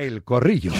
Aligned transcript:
El 0.00 0.24
Corrillo. 0.24 0.72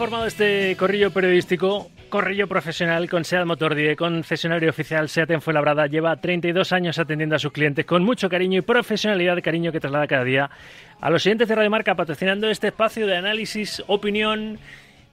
Formado 0.00 0.24
este 0.24 0.74
corrillo 0.78 1.10
periodístico, 1.10 1.90
corrillo 2.08 2.48
profesional 2.48 3.10
con 3.10 3.22
SEAT 3.22 3.44
Motor 3.44 3.74
10, 3.74 3.98
concesionario 3.98 4.70
oficial 4.70 5.10
SEAT 5.10 5.30
en 5.32 5.42
Fuenlabrada. 5.42 5.88
Lleva 5.88 6.16
32 6.16 6.72
años 6.72 6.98
atendiendo 6.98 7.36
a 7.36 7.38
sus 7.38 7.52
clientes 7.52 7.84
con 7.84 8.02
mucho 8.02 8.30
cariño 8.30 8.60
y 8.60 8.62
profesionalidad 8.62 9.42
cariño 9.42 9.72
que 9.72 9.78
traslada 9.78 10.06
cada 10.06 10.24
día 10.24 10.48
a 11.02 11.10
los 11.10 11.22
siguientes 11.22 11.48
de 11.48 11.54
Radio 11.54 11.68
Marca, 11.68 11.96
patrocinando 11.96 12.48
este 12.48 12.68
espacio 12.68 13.06
de 13.06 13.18
análisis, 13.18 13.82
opinión, 13.88 14.58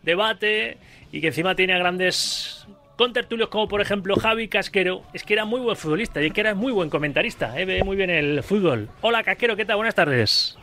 debate 0.03 0.77
y 1.11 1.19
que 1.19 1.27
encima 1.27 1.53
tiene 1.53 1.73
a 1.73 1.79
grandes 1.79 2.65
contertulios 2.95 3.49
como 3.49 3.67
por 3.67 3.81
ejemplo 3.81 4.15
Javi 4.15 4.47
Casquero. 4.47 5.01
Es 5.11 5.23
que 5.23 5.33
era 5.33 5.43
muy 5.43 5.59
buen 5.59 5.75
futbolista 5.75 6.21
y 6.21 6.27
es 6.27 6.31
que 6.31 6.39
era 6.39 6.55
muy 6.55 6.71
buen 6.71 6.89
comentarista, 6.89 7.59
¿eh? 7.59 7.65
ve 7.65 7.83
muy 7.83 7.97
bien 7.97 8.09
el 8.09 8.41
fútbol. 8.41 8.87
Hola 9.01 9.21
Casquero, 9.21 9.57
¿qué 9.57 9.65
tal? 9.65 9.75
Buenas 9.75 9.95
tardes. 9.95 10.57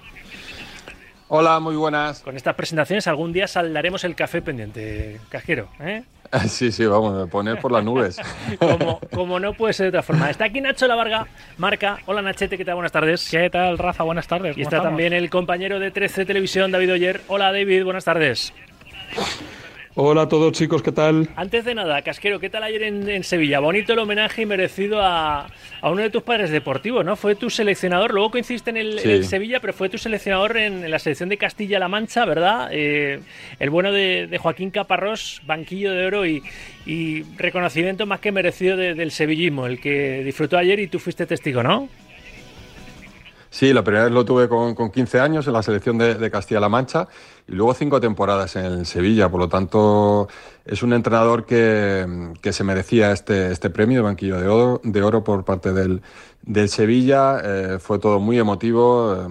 Hola, 1.29 1.59
muy 1.59 1.75
buenas. 1.75 2.21
Con 2.21 2.37
estas 2.37 2.55
presentaciones 2.55 3.07
algún 3.07 3.33
día 3.33 3.49
saldaremos 3.49 4.05
el 4.05 4.15
café 4.15 4.43
pendiente, 4.43 5.21
Casquero. 5.31 5.69
¿eh? 5.81 6.03
Sí, 6.49 6.73
sí, 6.73 6.85
vamos, 6.85 7.15
me 7.15 7.27
poner 7.27 7.61
por 7.61 7.71
las 7.71 7.85
nubes. 7.85 8.21
como, 8.59 8.99
como, 9.13 9.39
no 9.39 9.55
puede 9.55 9.73
ser 9.73 9.85
de 9.85 9.89
otra 9.91 10.03
forma. 10.03 10.29
Está 10.31 10.47
aquí 10.47 10.61
Nacho 10.61 10.87
La 10.87 10.97
Varga, 10.97 11.27
marca. 11.59 11.99
Hola 12.07 12.23
Nachete, 12.23 12.59
¿qué 12.59 12.65
tal? 12.65 12.75
Buenas 12.75 12.93
tardes. 12.93 13.29
¿Qué 13.31 13.49
tal, 13.51 13.79
Rafa? 13.79 14.03
Buenas 14.05 14.27
tardes. 14.27 14.57
Y 14.57 14.63
está 14.63 14.77
estamos? 14.77 14.91
también 14.91 15.13
el 15.13 15.31
compañero 15.31 15.79
de 15.79 15.91
13 15.91 16.27
Televisión, 16.27 16.73
David 16.73 16.93
Oyer. 16.93 17.21
Hola 17.29 17.53
David, 17.53 17.85
buenas 17.85 18.05
tardes. 18.05 18.53
Hola 19.97 20.23
a 20.23 20.29
todos 20.29 20.51
chicos, 20.51 20.83
¿qué 20.83 20.91
tal? 20.91 21.29
Antes 21.37 21.65
de 21.65 21.73
nada, 21.73 22.03
Casquero, 22.03 22.41
¿qué 22.41 22.51
tal 22.51 22.65
ayer 22.65 22.83
en, 22.83 23.09
en 23.09 23.23
Sevilla? 23.23 23.61
Bonito 23.61 23.93
el 23.93 24.01
homenaje 24.01 24.43
y 24.43 24.47
merecido 24.47 25.01
a, 25.01 25.47
a, 25.81 25.91
uno 25.91 26.03
de 26.03 26.11
tus 26.11 26.25
padres 26.25 26.51
deportivos, 26.51 27.05
¿no? 27.05 27.15
Fue 27.15 27.37
tu 27.37 27.49
seleccionador, 27.49 28.13
luego 28.13 28.33
coincidiste 28.33 28.71
en 28.71 28.77
el, 28.77 28.99
sí. 28.99 29.09
en 29.09 29.15
el 29.15 29.25
Sevilla, 29.25 29.61
pero 29.61 29.73
fue 29.73 29.89
tu 29.89 29.97
seleccionador 29.97 30.57
en, 30.57 30.83
en 30.83 30.91
la 30.91 30.99
selección 30.99 31.29
de 31.29 31.37
Castilla-La 31.37 31.87
Mancha, 31.87 32.25
¿verdad? 32.25 32.71
Eh, 32.73 33.21
el 33.61 33.71
bueno 33.71 33.93
de, 33.93 34.27
de, 34.27 34.37
Joaquín 34.37 34.73
Caparrós, 34.73 35.41
banquillo 35.47 35.93
de 35.93 36.07
oro 36.07 36.27
y, 36.27 36.43
y 36.87 37.23
reconocimiento 37.37 38.05
más 38.05 38.19
que 38.19 38.33
merecido 38.33 38.77
de, 38.77 38.95
del 38.95 39.13
sevillismo, 39.13 39.67
el 39.67 39.81
que 39.81 40.25
disfrutó 40.25 40.59
ayer 40.59 40.81
y 40.81 40.89
tú 40.89 40.99
fuiste 40.99 41.25
testigo, 41.25 41.63
¿no? 41.63 41.89
Sí, 43.55 43.73
la 43.73 43.85
primera 43.85 44.07
vez 44.07 44.13
lo 44.13 44.25
tuve 44.25 44.49
con, 44.49 44.75
con 44.75 44.91
15 44.91 45.21
años 45.21 45.47
en 45.47 45.53
la 45.53 45.63
selección 45.63 45.97
de, 45.97 46.29
Castilla-La 46.29 46.69
Mancha 46.69 47.07
y 47.47 47.53
luego 47.53 47.73
cinco 47.73 48.01
temporadas 48.01 48.57
en 48.57 48.65
el 48.65 48.85
Sevilla. 48.85 49.29
Por 49.29 49.39
lo 49.39 49.49
tanto, 49.49 50.27
es 50.65 50.83
un 50.83 50.93
entrenador 50.93 51.47
que, 51.47 52.33
que 52.43 52.53
se 52.53 52.65
merecía 52.65 53.13
este, 53.13 53.53
este 53.53 53.71
premio 53.71 53.99
de 53.99 54.03
banquillo 54.03 54.41
de 54.41 54.49
oro, 54.49 54.81
de 54.83 55.03
oro 55.05 55.23
por 55.23 55.45
parte 55.45 55.73
del, 55.73 56.03
del 56.43 56.69
Sevilla. 56.69 57.41
Eh, 57.45 57.79
fue 57.79 58.01
todo 58.01 58.19
muy 58.19 58.41
emotivo. 58.41 59.29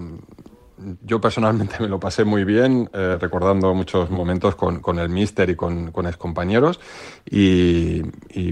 Yo 1.02 1.20
personalmente 1.20 1.76
me 1.80 1.88
lo 1.88 2.00
pasé 2.00 2.24
muy 2.24 2.44
bien, 2.44 2.90
eh, 2.92 3.16
recordando 3.20 3.74
muchos 3.74 4.10
momentos 4.10 4.54
con, 4.56 4.80
con 4.80 4.98
el 4.98 5.08
míster 5.08 5.50
y 5.50 5.56
con, 5.56 5.92
con 5.92 6.06
excompañeros 6.06 6.80
y, 7.30 8.02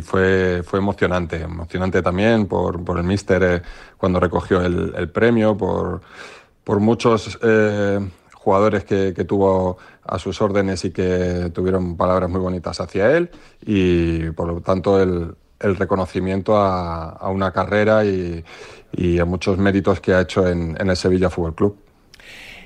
fue, 0.02 0.62
fue 0.64 0.78
emocionante, 0.78 1.42
emocionante 1.42 2.02
también 2.02 2.46
por, 2.46 2.84
por 2.84 2.98
el 2.98 3.04
míster 3.04 3.42
eh, 3.42 3.62
cuando 3.96 4.20
recogió 4.20 4.60
el, 4.62 5.08
premio, 5.10 5.56
por, 5.56 6.00
por 6.64 6.80
muchos 6.80 7.38
eh, 7.42 8.00
jugadores 8.34 8.84
que, 8.84 9.12
tuvo 9.24 9.78
a 10.04 10.18
sus 10.18 10.40
órdenes 10.40 10.84
y 10.84 10.90
que 10.90 11.50
tuvieron 11.52 11.96
palabras 11.96 12.28
muy 12.28 12.40
bonitas 12.40 12.80
hacia 12.80 13.16
él 13.16 13.30
y 13.64 14.30
por 14.30 14.48
lo 14.48 14.60
tanto 14.60 15.00
el, 15.00 15.36
reconocimiento 15.60 16.56
a, 16.56 17.10
a 17.10 17.28
una 17.28 17.52
carrera 17.52 18.04
y, 18.04 18.44
y, 18.92 19.20
a 19.20 19.24
muchos 19.24 19.58
méritos 19.58 20.00
que 20.00 20.12
ha 20.12 20.20
hecho 20.22 20.48
en, 20.48 20.76
en 20.80 20.90
el 20.90 20.96
Sevilla 20.96 21.30
Fútbol 21.30 21.54
Club. 21.54 21.81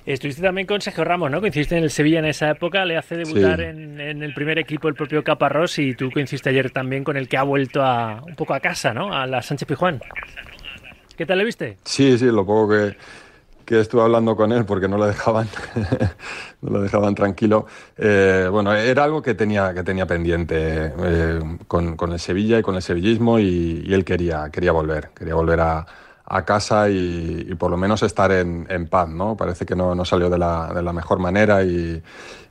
Estuviste 0.07 0.41
también 0.41 0.69
con 0.69 0.81
Sergio 0.81 1.03
Ramos, 1.03 1.33
¿no? 1.33 1.41
Coincidiste 1.41 1.77
en 1.77 1.83
el 1.83 1.91
Sevilla 1.91 2.21
en 2.21 2.27
esa 2.27 2.49
época, 2.51 2.85
le 2.85 2.97
hace 2.97 3.17
debutar 3.17 3.59
sí. 3.59 3.65
en, 3.65 4.01
en, 4.01 4.23
el 4.23 4.33
primer 4.35 4.57
equipo 4.57 4.87
el 4.87 4.95
propio 4.95 5.25
Caparrós 5.25 5.81
y 5.81 5.95
tú 5.95 6.13
coincidiste 6.13 6.49
ayer 6.49 6.71
también 6.71 7.03
con 7.03 7.17
el 7.17 7.29
que 7.29 7.37
ha 7.37 7.43
vuelto 7.43 7.83
a 7.83 8.23
un 8.25 8.37
poco 8.37 8.55
a 8.55 8.61
casa, 8.61 8.95
¿no? 8.95 9.13
A 9.13 9.27
la 9.27 9.43
Sánchez 9.43 9.67
Pijuán. 9.67 10.01
¿Qué 11.17 11.27
tal 11.27 11.39
le 11.39 11.45
viste? 11.45 11.79
Sí, 11.83 12.17
sí, 12.19 12.27
lo 12.27 12.47
poco 12.47 12.69
que, 12.69 12.97
que 13.65 13.81
estuve 13.81 14.03
hablando 14.03 14.37
con 14.37 14.53
él 14.53 14.65
porque 14.65 14.87
no 14.87 14.97
le 14.97 15.07
dejaban, 15.07 15.49
no 16.63 16.71
lo 16.71 16.83
dejaban 16.83 17.17
tranquilo. 17.17 17.67
Eh, 17.97 18.49
bueno, 18.49 18.73
era 18.75 19.03
algo 19.03 19.21
que 19.23 19.35
tenía, 19.35 19.75
que 19.75 19.83
tenía 19.83 20.07
pendiente 20.07 20.93
eh, 20.97 21.41
con, 21.67 21.97
con, 21.97 22.13
el 22.13 22.21
Sevilla 22.21 22.61
y 22.61 22.63
con 22.63 22.77
el 22.77 22.83
sevillismo 22.83 23.41
y, 23.41 23.83
y 23.85 23.93
él 23.93 24.05
quería, 24.05 24.51
quería 24.53 24.71
volver, 24.71 25.09
quería 25.17 25.35
volver 25.35 25.61
a 25.61 25.87
a 26.27 26.45
casa 26.45 26.91
y, 26.91 27.47
y, 27.49 27.55
por 27.55 27.71
lo 27.71 27.77
menos 27.77 28.03
estar 28.03 28.33
en, 28.33 28.67
en 28.69 28.89
paz, 28.89 29.09
¿no? 29.09 29.37
Parece 29.37 29.65
que 29.65 29.77
no, 29.77 29.95
no 29.95 30.05
salió 30.05 30.29
de 30.29 30.39
la, 30.39 30.73
de 30.75 30.83
la, 30.83 30.93
mejor 30.93 31.21
manera 31.21 31.63
y, 31.63 32.03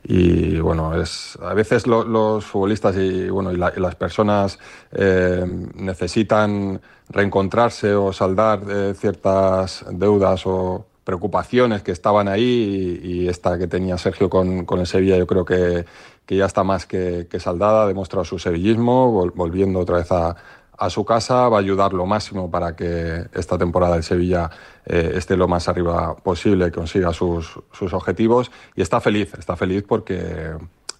y 0.03 0.59
bueno, 0.59 0.99
es, 0.99 1.37
a 1.41 1.53
veces 1.53 1.85
lo, 1.85 2.03
los 2.05 2.45
futbolistas 2.45 2.95
y, 2.95 3.29
bueno, 3.29 3.51
y, 3.51 3.57
la, 3.57 3.73
y 3.75 3.79
las 3.81 3.95
personas 3.95 4.59
eh, 4.91 5.45
necesitan 5.75 6.79
reencontrarse 7.09 7.93
o 7.93 8.13
saldar 8.13 8.61
eh, 8.69 8.93
ciertas 8.97 9.85
deudas 9.91 10.43
o 10.45 10.85
preocupaciones 11.03 11.83
que 11.83 11.91
estaban 11.91 12.27
ahí 12.27 12.99
y, 13.03 13.27
esta 13.27 13.57
que 13.57 13.67
tenía 13.67 13.97
Sergio 13.97 14.29
con, 14.29 14.65
con 14.65 14.79
el 14.79 14.87
Sevilla 14.87 15.17
yo 15.17 15.27
creo 15.27 15.45
que, 15.45 15.85
que 16.25 16.35
ya 16.35 16.45
está 16.45 16.63
más 16.63 16.85
que, 16.85 17.27
que 17.29 17.39
saldada, 17.39 17.83
ha 17.83 17.87
demostrado 17.87 18.25
su 18.25 18.39
sevillismo, 18.39 19.11
vol, 19.11 19.31
volviendo 19.31 19.79
otra 19.79 19.97
vez 19.97 20.11
a, 20.11 20.35
a 20.77 20.89
su 20.89 21.05
casa, 21.05 21.47
va 21.49 21.57
a 21.57 21.59
ayudar 21.59 21.93
lo 21.93 22.05
máximo 22.05 22.49
para 22.51 22.75
que 22.75 23.25
esta 23.33 23.57
temporada 23.57 23.95
el 23.95 24.03
Sevilla 24.03 24.49
eh, 24.85 25.13
esté 25.15 25.37
lo 25.37 25.47
más 25.47 25.67
arriba 25.67 26.15
posible, 26.15 26.71
consiga 26.71 27.13
sus, 27.13 27.59
sus, 27.71 27.93
objetivos. 27.93 28.51
Y 28.75 28.81
está 28.81 28.99
feliz, 28.99 29.33
está 29.37 29.55
feliz 29.55 29.83
porque, 29.87 30.53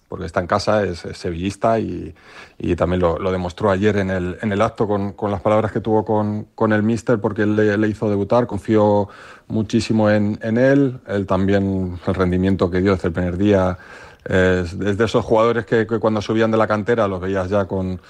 porque 0.08 0.26
está 0.26 0.40
en 0.40 0.46
casa, 0.46 0.84
es, 0.84 1.00
sevillista 1.14 1.78
y, 1.78 2.14
y 2.58 2.76
también 2.76 3.00
lo, 3.00 3.30
demostró 3.30 3.70
ayer 3.70 3.98
en 3.98 4.10
el, 4.10 4.38
en 4.40 4.52
el 4.52 4.62
acto 4.62 4.86
con, 4.86 5.12
con, 5.12 5.30
las 5.30 5.40
palabras 5.40 5.72
que 5.72 5.80
tuvo 5.80 6.04
con, 6.04 6.48
con 6.54 6.72
el 6.72 6.82
míster 6.82 7.20
porque 7.20 7.42
él 7.42 7.56
le, 7.56 7.88
hizo 7.88 8.08
debutar, 8.08 8.46
confió 8.46 9.08
muchísimo 9.48 10.10
en, 10.10 10.38
en 10.42 10.58
él, 10.58 11.00
él 11.06 11.26
también 11.26 11.98
el 12.06 12.14
rendimiento 12.14 12.70
que 12.70 12.80
dio 12.80 12.92
desde 12.92 13.08
el 13.08 13.14
primer 13.14 13.36
día 13.36 13.78
es, 14.24 14.72
es 14.72 14.98
de 14.98 15.04
esos 15.04 15.24
jugadores 15.24 15.66
que, 15.66 15.86
que 15.86 15.98
cuando 15.98 16.20
subían 16.20 16.50
de 16.50 16.56
la 16.56 16.66
cantera 16.66 17.06
los 17.06 17.20
veías 17.20 17.48
ya 17.48 17.66
con 17.66 18.00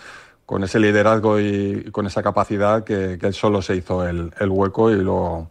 con 0.46 0.64
ese 0.64 0.78
liderazgo 0.78 1.40
y, 1.40 1.90
con 1.90 2.06
esa 2.06 2.22
capacidad 2.22 2.84
que, 2.84 3.18
él 3.20 3.34
solo 3.34 3.60
se 3.60 3.76
hizo 3.76 4.06
el, 4.06 4.32
el 4.38 4.48
hueco 4.48 4.90
y 4.90 4.94
luego 4.94 5.50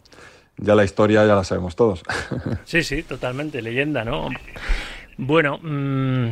ya 0.57 0.75
la 0.75 0.83
historia 0.83 1.25
ya 1.25 1.35
la 1.35 1.43
sabemos 1.43 1.75
todos. 1.75 2.03
Sí, 2.65 2.83
sí, 2.83 3.03
totalmente, 3.03 3.61
leyenda, 3.61 4.03
¿no? 4.03 4.29
Bueno, 5.17 5.59
mmm, 5.61 6.29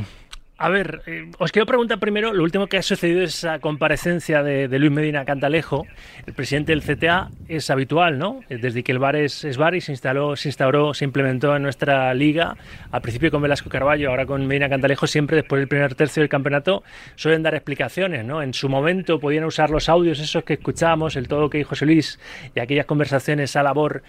a 0.63 0.69
ver, 0.69 1.01
eh, 1.07 1.29
os 1.39 1.51
quiero 1.51 1.65
preguntar 1.65 1.99
primero, 1.99 2.31
lo 2.31 2.41
último 2.41 2.67
que 2.67 2.77
ha 2.77 2.81
sucedido 2.81 3.21
es 3.21 3.35
esa 3.35 3.59
comparecencia 3.59 4.43
de, 4.43 4.69
de, 4.69 4.79
Luis 4.79 4.93
Medina 4.93 5.25
Cantalejo, 5.25 5.85
el 6.25 6.33
presidente 6.33 6.71
del 6.71 6.81
CTA, 6.81 7.31
es 7.49 7.69
habitual, 7.69 8.17
¿no? 8.17 8.39
Desde 8.47 8.81
que 8.81 8.93
el 8.93 8.99
bar 8.99 9.17
es, 9.17 9.43
es 9.43 9.57
bar 9.57 9.75
y 9.75 9.81
se 9.81 9.91
instaló, 9.91 10.37
se 10.37 10.47
instauró, 10.47 10.93
se 10.93 11.03
implementó 11.03 11.53
en 11.53 11.63
nuestra 11.63 12.13
liga, 12.13 12.55
al 12.91 13.01
principio 13.01 13.29
con 13.29 13.41
Velasco 13.41 13.69
Carballo, 13.69 14.09
ahora 14.09 14.25
con 14.25 14.47
Medina 14.47 14.69
Cantalejo, 14.69 15.05
siempre 15.05 15.35
después 15.35 15.59
del 15.59 15.67
primer 15.67 15.95
tercio 15.95 16.21
del 16.21 16.29
campeonato 16.29 16.81
suelen 17.15 17.43
dar 17.43 17.55
explicaciones, 17.55 18.23
¿no? 18.23 18.41
En 18.41 18.53
su 18.53 18.69
momento 18.69 19.19
podían 19.19 19.43
usar 19.43 19.69
los 19.69 19.89
audios 19.89 20.21
esos 20.21 20.45
que 20.45 20.53
escuchábamos, 20.53 21.17
el 21.17 21.27
todo 21.27 21.49
que 21.49 21.57
dijo 21.57 21.71
José 21.71 21.85
Luis 21.85 22.19
y 22.55 22.61
aquellas 22.61 22.85
conversaciones 22.85 23.57
a 23.57 23.63
labor 23.63 24.01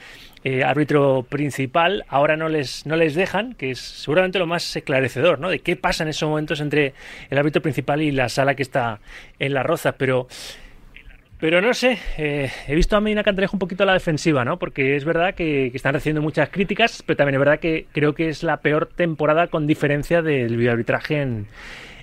eh, 0.45 0.63
árbitro 0.63 1.25
principal, 1.29 2.05
ahora 2.09 2.37
no 2.37 2.51
les, 2.51 2.85
no 2.87 2.97
les 2.97 3.15
dejan, 3.15 3.55
que 3.55 3.71
es 3.71 3.79
seguramente 3.79 4.39
lo 4.39 4.47
más 4.47 4.77
esclarecedor, 4.77 5.39
¿no? 5.39 5.49
De 5.49 5.61
qué 5.61 5.75
pasa 5.75 6.05
en 6.05 6.11
esos 6.11 6.29
momentos 6.29 6.61
entre 6.61 6.93
el 7.31 7.39
árbitro 7.39 7.63
principal 7.63 8.03
y 8.03 8.13
la 8.13 8.29
sala 8.29 8.55
que 8.55 8.63
está 8.63 9.01
en 9.39 9.55
las 9.55 9.65
rozas, 9.65 9.95
pero 9.97 10.29
pero 11.41 11.61
no 11.61 11.75
sé, 11.75 11.99
eh, 12.17 12.51
he 12.69 12.75
visto 12.75 12.97
a 12.97 13.01
Medina 13.01 13.23
Cantalejo 13.23 13.57
un 13.57 13.59
poquito 13.59 13.83
a 13.83 13.87
la 13.87 13.93
defensiva, 13.95 14.45
¿no? 14.45 14.59
Porque 14.59 14.97
es 14.97 15.05
verdad 15.05 15.35
que, 15.35 15.69
que, 15.71 15.77
están 15.77 15.93
recibiendo 15.93 16.23
muchas 16.23 16.49
críticas, 16.49 17.03
pero 17.05 17.17
también 17.17 17.35
es 17.35 17.39
verdad 17.41 17.59
que 17.59 17.87
creo 17.93 18.15
que 18.15 18.29
es 18.29 18.43
la 18.43 18.59
peor 18.59 18.87
temporada 18.87 19.49
con 19.49 19.67
diferencia 19.67 20.23
del 20.23 20.57
videoarbitraje 20.57 21.21
en, 21.21 21.47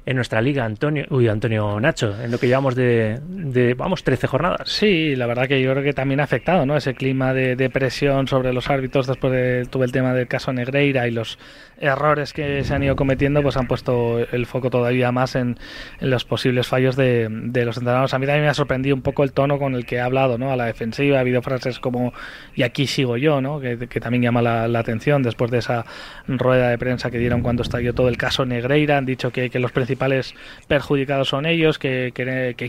en 0.06 0.16
nuestra 0.16 0.42
liga, 0.42 0.66
Antonio, 0.66 1.06
uy, 1.10 1.28
Antonio 1.28 1.80
Nacho, 1.80 2.20
en 2.22 2.32
lo 2.32 2.40
que 2.40 2.48
llevamos 2.48 2.76
de, 2.76 3.20
de, 3.28 3.76
vamos, 3.76 4.04
13 4.04 4.28
jornadas. 4.28 4.70
Sí, 4.70 5.16
la 5.16 5.28
verdad 5.28 5.48
que 5.48 5.62
yo 5.62 5.72
creo 5.72 5.84
que 5.84 5.94
también 5.94 6.20
ha 6.20 6.24
afectado, 6.24 6.66
¿no? 6.66 6.76
Ese 6.76 6.96
clima 6.96 7.34
de, 7.34 7.56
de 7.56 7.70
presión 7.70 8.28
sobre 8.28 8.52
los 8.52 8.70
árbitros 8.70 9.06
después 9.06 9.32
de 9.32 9.68
todo 9.70 9.84
el 9.84 9.92
tema 9.92 10.14
del 10.14 10.28
caso 10.28 10.52
Negreira 10.54 11.08
y 11.08 11.12
los 11.12 11.38
errores 11.82 12.34
que 12.34 12.64
se 12.64 12.74
han 12.74 12.84
ido 12.84 12.96
cometiendo, 12.96 13.42
pues 13.42 13.58
han 13.58 13.68
puesto 13.68 14.20
el 14.20 14.46
foco 14.46 14.70
todavía 14.70 15.12
más 15.12 15.36
en, 15.36 15.58
los 16.00 16.26
posibles 16.26 16.68
fallos 16.68 16.96
de, 16.96 17.28
de, 17.30 17.66
los 17.66 17.78
entrenadores. 17.78 18.14
A 18.14 18.20
mí 18.20 18.26
también 18.26 18.44
me 18.44 18.50
ha 18.50 18.54
sorprendido 18.54 18.96
un 18.96 19.02
poco 19.02 19.24
el 19.24 19.34
tono 19.34 19.60
con 19.60 19.76
el 19.76 19.86
que 19.86 20.00
ha 20.00 20.06
hablado, 20.06 20.38
¿no? 20.38 20.52
A 20.52 20.56
la 20.56 20.66
defensiva, 20.66 21.18
ha 21.18 21.22
habido 21.22 21.42
frases 21.42 21.80
como, 21.80 22.14
y 22.56 22.64
aquí 22.64 22.88
sigo 22.88 23.18
yo, 23.18 23.42
¿no? 23.42 23.60
Que, 23.60 23.78
también 24.00 24.24
llama 24.24 24.42
la, 24.42 24.68
la, 24.68 24.80
atención 24.80 25.24
después 25.24 25.52
de 25.52 25.60
esa 25.60 25.86
rueda 26.28 26.70
de 26.70 26.78
prensa 26.78 27.12
que 27.12 27.18
dieron 27.18 27.42
cuando 27.42 27.64
estalló 27.64 27.94
todo 27.94 28.08
el 28.08 28.18
caso 28.18 28.46
Negreira. 28.46 28.98
Han 28.98 29.06
dicho 29.06 29.32
que, 29.32 29.50
los 29.60 29.72
principales 29.72 30.34
perjudicados 30.68 31.30
son 31.30 31.46
ellos, 31.46 31.80
que, 31.80 32.12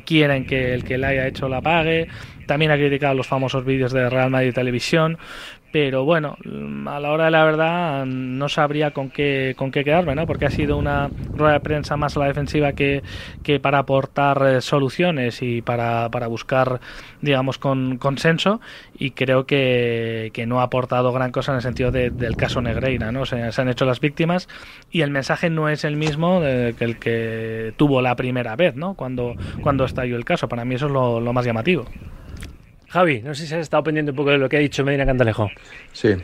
quieren 0.04 0.46
que 0.46 0.74
el 0.74 0.84
que 0.84 0.98
le 0.98 1.06
haya 1.06 1.26
hecho 1.26 1.48
la 1.48 1.60
pague. 1.60 2.08
También 2.46 2.70
ha 2.70 2.76
criticado 2.76 3.14
los 3.14 3.26
famosos 3.26 3.64
vídeos 3.64 3.92
de 3.92 4.10
Real 4.10 4.30
Madrid 4.30 4.52
Televisión 4.52 5.18
pero 5.72 6.04
bueno, 6.04 6.36
a 6.86 7.00
la 7.00 7.10
hora 7.10 7.24
de 7.24 7.30
la 7.30 7.44
verdad 7.44 8.04
no 8.04 8.50
sabría 8.50 8.90
con 8.90 9.08
qué, 9.08 9.54
con 9.56 9.70
qué 9.70 9.84
quedarme, 9.84 10.14
¿no? 10.14 10.26
Porque 10.26 10.44
ha 10.44 10.50
sido 10.50 10.76
una 10.76 11.08
rueda 11.34 11.54
de 11.54 11.60
prensa 11.60 11.96
más 11.96 12.14
a 12.14 12.20
la 12.20 12.26
defensiva 12.26 12.72
que, 12.74 13.02
para 13.62 13.78
aportar 13.78 14.42
eh, 14.46 14.60
soluciones 14.60 15.40
y 15.40 15.62
para, 15.62 16.10
para 16.10 16.26
buscar, 16.26 16.80
digamos, 17.22 17.56
con 17.56 17.96
consenso 17.96 18.60
y 18.98 19.12
creo 19.12 19.46
que, 19.46 20.30
que, 20.34 20.44
no 20.44 20.60
ha 20.60 20.64
aportado 20.64 21.10
gran 21.12 21.32
cosa 21.32 21.52
en 21.52 21.56
el 21.56 21.62
sentido 21.62 21.90
de, 21.90 22.10
del 22.10 22.36
caso 22.36 22.60
Negreira, 22.60 23.10
¿no? 23.10 23.24
Se, 23.24 23.40
han 23.42 23.68
hecho 23.68 23.86
las 23.86 24.00
víctimas 24.00 24.48
y 24.90 25.00
el 25.00 25.10
mensaje 25.10 25.48
no 25.48 25.70
es 25.70 25.84
el 25.84 25.96
mismo 25.96 26.40
de, 26.42 26.74
que 26.78 26.84
el 26.84 26.98
que 26.98 27.72
tuvo 27.78 28.02
la 28.02 28.14
primera 28.14 28.56
vez, 28.56 28.76
¿no? 28.76 28.92
Cuando, 28.92 29.34
cuando 29.62 29.86
estalló 29.86 30.16
el 30.16 30.26
caso. 30.26 30.48
Para 30.48 30.66
mí 30.66 30.74
eso 30.74 30.86
es 30.86 30.92
lo 30.92 31.32
más 31.32 31.46
llamativo. 31.46 31.86
Javi, 32.92 33.22
no 33.22 33.34
sé 33.34 33.46
si 33.46 33.54
has 33.54 33.62
estado 33.62 33.84
pendiente 33.84 34.10
un 34.10 34.16
poco 34.16 34.30
de 34.32 34.36
lo 34.36 34.50
que 34.50 34.58
ha 34.58 34.60
dicho 34.60 34.84
Medina 34.84 35.06
Cantalejo. 35.06 35.48
Sí. 35.92 36.14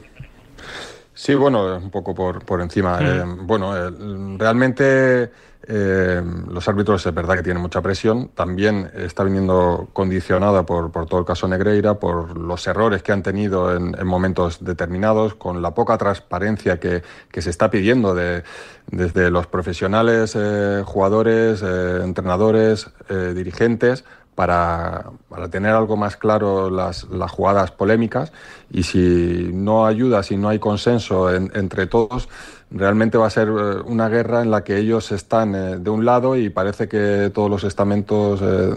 Sí, 1.14 1.34
bueno, 1.34 1.78
un 1.78 1.90
poco 1.90 2.14
por, 2.14 2.44
por 2.44 2.60
encima. 2.60 3.00
Mm. 3.00 3.06
Eh, 3.06 3.24
bueno, 3.40 3.74
eh, 3.74 3.90
realmente 4.36 5.30
eh, 5.66 6.22
los 6.50 6.68
árbitros 6.68 7.06
es 7.06 7.14
verdad 7.14 7.36
que 7.36 7.42
tienen 7.42 7.62
mucha 7.62 7.80
presión. 7.80 8.28
También 8.34 8.90
está 8.94 9.24
viniendo 9.24 9.88
condicionada 9.94 10.66
por, 10.66 10.92
por, 10.92 11.06
todo 11.06 11.20
el 11.20 11.26
caso 11.26 11.48
Negreira, 11.48 11.94
por 11.94 12.36
los 12.36 12.66
errores 12.66 13.02
que 13.02 13.12
han 13.12 13.22
tenido 13.22 13.74
en, 13.74 13.96
en 13.98 14.06
momentos 14.06 14.62
determinados, 14.62 15.34
con 15.36 15.62
la 15.62 15.72
poca 15.72 15.96
transparencia 15.96 16.78
que, 16.78 17.02
que 17.32 17.40
se 17.40 17.48
está 17.48 17.70
pidiendo 17.70 18.14
de, 18.14 18.42
desde 18.88 19.30
los 19.30 19.46
profesionales, 19.46 20.36
jugadores, 20.84 21.62
entrenadores, 21.62 22.90
dirigentes 23.34 24.04
para, 24.38 25.10
para, 25.28 25.48
tener 25.48 25.72
algo 25.72 25.96
más 25.96 26.16
claro 26.16 26.70
las, 26.70 27.08
las, 27.10 27.28
jugadas 27.28 27.72
polémicas 27.72 28.32
y 28.70 28.84
si 28.84 29.50
no 29.52 29.84
ayuda, 29.84 30.22
si 30.22 30.36
no 30.36 30.48
hay 30.48 30.60
consenso 30.60 31.34
en, 31.34 31.50
entre 31.56 31.88
todos, 31.88 32.28
realmente 32.70 33.18
va 33.18 33.26
a 33.26 33.30
ser 33.30 33.48
eh, 33.48 33.80
una 33.84 34.08
guerra 34.08 34.42
en 34.42 34.52
la 34.52 34.62
que 34.62 34.78
ellos 34.78 35.10
están 35.10 35.56
eh, 35.56 35.78
de 35.78 35.90
un 35.90 36.04
lado 36.04 36.36
y 36.36 36.50
parece 36.50 36.86
que 36.86 37.32
todos 37.34 37.50
los 37.50 37.64
estamentos 37.64 38.38
eh, 38.40 38.76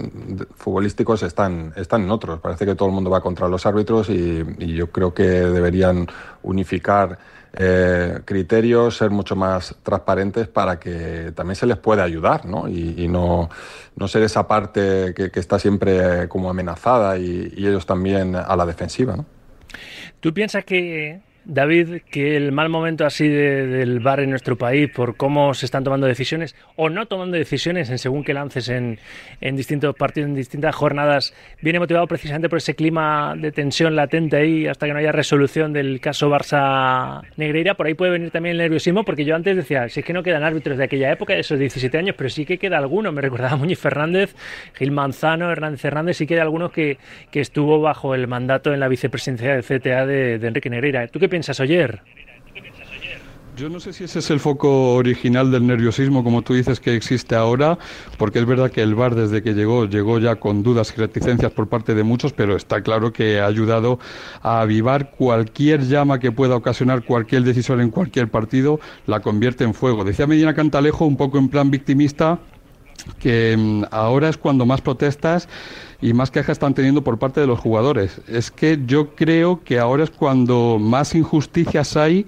futbolísticos 0.56 1.22
están, 1.22 1.74
están 1.76 2.06
en 2.06 2.10
otros. 2.10 2.40
Parece 2.40 2.66
que 2.66 2.74
todo 2.74 2.88
el 2.88 2.96
mundo 2.96 3.12
va 3.12 3.22
contra 3.22 3.48
los 3.48 3.64
árbitros 3.68 4.10
y, 4.10 4.44
y 4.58 4.74
yo 4.74 4.90
creo 4.90 5.14
que 5.14 5.22
deberían 5.22 6.08
unificar 6.42 7.20
eh, 7.54 8.20
criterios, 8.24 8.98
ser 8.98 9.10
mucho 9.10 9.36
más 9.36 9.76
transparentes 9.84 10.48
para 10.48 10.80
que 10.80 11.32
también 11.36 11.56
se 11.56 11.66
les 11.66 11.78
pueda 11.78 12.04
ayudar, 12.04 12.46
¿no? 12.46 12.68
Y, 12.68 13.08
no, 13.08 13.50
no, 13.96 14.08
ser 14.08 14.24
esa 14.24 14.48
parte 14.48 15.14
que, 15.14 15.32
que 15.32 15.40
está 15.40 15.60
siempre 15.60 16.30
como 16.30 16.50
amenazada 16.50 17.18
y, 17.18 17.54
y, 17.56 17.68
ellos 17.68 17.86
también 17.86 18.36
a 18.36 18.56
la 18.56 18.66
defensiva, 18.66 19.16
¿no? 19.18 19.26
¿Tú 20.22 20.34
piensas 20.34 20.64
que 20.64 21.22
David, 21.46 22.02
que 22.10 22.38
el 22.38 22.52
mal 22.52 22.70
momento 22.70 23.06
así 23.06 23.28
de, 23.28 23.66
del 23.66 24.00
bar 24.00 24.20
en 24.20 24.30
nuestro 24.30 24.58
país 24.58 24.90
por 24.92 25.18
cómo 25.18 25.54
se 25.54 25.66
están 25.66 25.84
tomando 25.84 26.06
decisiones 26.06 26.56
o 26.76 26.90
no 26.90 27.08
tomando 27.08 27.38
decisiones 27.38 27.90
en 27.90 27.98
según 27.98 28.24
qué 28.24 28.34
lances 28.34 28.70
en, 28.70 29.00
en 29.42 29.56
distintos 29.56 29.96
partidos, 29.96 30.30
en 30.30 30.36
distintas 30.36 30.76
jornadas, 30.76 31.34
viene 31.62 31.80
motivado 31.80 32.08
precisamente 32.08 32.48
por 32.48 32.58
ese 32.58 32.76
clima 32.76 33.36
de 33.38 33.52
tensión 33.52 33.96
latente 33.96 34.38
ahí 34.38 34.68
hasta 34.68 34.86
que 34.86 34.94
no 34.94 35.00
haya 35.00 35.12
resolución 35.12 35.74
del 35.74 36.00
caso 36.00 36.30
Barça-Negreira. 36.30 37.76
Por 37.76 37.88
ahí 37.88 37.96
puede 37.96 38.12
venir 38.12 38.32
también 38.32 38.54
el 38.54 38.60
nerviosismo, 38.60 39.04
porque 39.04 39.26
yo 39.26 39.36
antes 39.36 39.56
decía, 39.56 39.90
si 39.90 40.02
es 40.02 40.06
que 40.06 40.14
no 40.14 40.24
quedan 40.24 40.44
árbitros 40.44 40.78
de 40.78 40.84
aquella 40.84 41.12
época, 41.12 41.34
de 41.34 41.40
esos 41.40 41.58
17 41.58 41.98
años, 41.98 42.16
pero 42.18 42.30
sí 42.30 42.46
que 42.46 42.58
queda 42.60 42.78
alguno. 42.78 43.12
Me 43.12 43.22
recordaba 43.22 43.56
Muñiz 43.56 43.80
Fernández, 43.80 44.36
Gil 44.74 44.92
Manzano, 44.92 45.52
Hernández 45.52 45.84
Hernández, 45.84 46.18
sí 46.18 46.28
queda 46.28 46.44
alguno 46.44 46.72
que, 46.72 46.98
que 47.32 47.40
estuvo 47.40 47.82
bajo 47.82 48.14
el 48.14 48.28
mandato 48.28 48.74
en 48.74 48.80
la 48.80 48.88
vicepresidencia 48.88 49.56
del 49.56 49.64
CTA 49.64 50.06
de, 50.06 50.38
de 50.38 50.48
Enrique 50.48 50.70
Negreira. 50.70 51.08
¿Tú 51.08 51.20
qué 51.20 51.31
piensas, 51.32 51.60
Oyer? 51.60 52.04
Yo 53.58 53.70
no 53.70 53.80
sé 53.80 53.94
si 53.94 54.06
ese 54.06 54.20
es 54.20 54.30
el 54.32 54.40
foco 54.40 54.96
original 54.96 55.52
del 55.52 55.68
nerviosismo, 55.68 56.24
como 56.24 56.42
tú 56.42 56.54
dices, 56.54 56.80
que 56.80 56.96
existe 56.96 57.36
ahora, 57.36 57.78
porque 58.18 58.40
es 58.40 58.46
verdad 58.46 58.72
que 58.72 58.82
el 58.82 58.96
VAR 58.96 59.14
desde 59.14 59.44
que 59.44 59.54
llegó, 59.54 59.86
llegó 59.86 60.20
ya 60.20 60.38
con 60.38 60.64
dudas 60.64 60.94
y 60.96 61.00
reticencias 61.00 61.52
por 61.52 61.68
parte 61.68 61.94
de 61.94 62.04
muchos, 62.04 62.34
pero 62.34 62.56
está 62.56 62.82
claro 62.82 63.12
que 63.12 63.40
ha 63.40 63.46
ayudado 63.46 64.00
a 64.42 64.62
avivar 64.62 65.12
cualquier 65.12 65.82
llama 65.86 66.20
que 66.20 66.32
pueda 66.32 66.56
ocasionar 66.56 67.04
cualquier 67.04 67.44
decisión 67.44 67.82
en 67.82 67.92
cualquier 67.92 68.30
partido, 68.30 68.80
la 69.06 69.20
convierte 69.20 69.64
en 69.64 69.74
fuego. 69.74 70.06
Decía 70.06 70.28
Medina 70.28 70.54
Cantalejo, 70.54 71.06
un 71.06 71.18
poco 71.18 71.38
en 71.38 71.50
plan 71.50 71.70
victimista, 71.70 72.40
que 73.20 73.56
mm, 73.58 73.84
ahora 73.92 74.30
es 74.30 74.38
cuando 74.38 74.66
más 74.66 74.82
protestas 74.82 75.48
y 76.02 76.14
más 76.14 76.32
quejas 76.32 76.54
están 76.54 76.74
teniendo 76.74 77.04
por 77.04 77.20
parte 77.20 77.42
de 77.42 77.48
los 77.48 77.60
jugadores. 77.60 78.22
Es 78.28 78.52
que 78.52 78.80
yo 78.86 79.16
creo 79.16 79.64
que 79.64 79.80
ahora 79.80 80.04
es 80.04 80.10
cuando 80.10 80.78
más 80.80 81.16
injusticias 81.16 81.96
hay, 81.96 82.26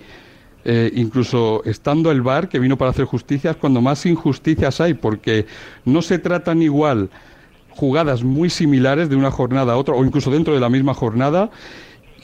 eh, 0.65 0.91
incluso 0.95 1.63
estando 1.65 2.11
el 2.11 2.21
VAR, 2.21 2.49
que 2.49 2.59
vino 2.59 2.77
para 2.77 2.91
hacer 2.91 3.05
justicias, 3.05 3.55
cuando 3.55 3.81
más 3.81 4.05
injusticias 4.05 4.79
hay, 4.79 4.93
porque 4.93 5.45
no 5.85 6.01
se 6.01 6.19
tratan 6.19 6.61
igual 6.61 7.09
jugadas 7.69 8.23
muy 8.23 8.49
similares 8.49 9.09
de 9.09 9.15
una 9.15 9.31
jornada 9.31 9.73
a 9.73 9.77
otra, 9.77 9.95
o 9.95 10.05
incluso 10.05 10.29
dentro 10.29 10.53
de 10.53 10.59
la 10.59 10.69
misma 10.69 10.93
jornada, 10.93 11.49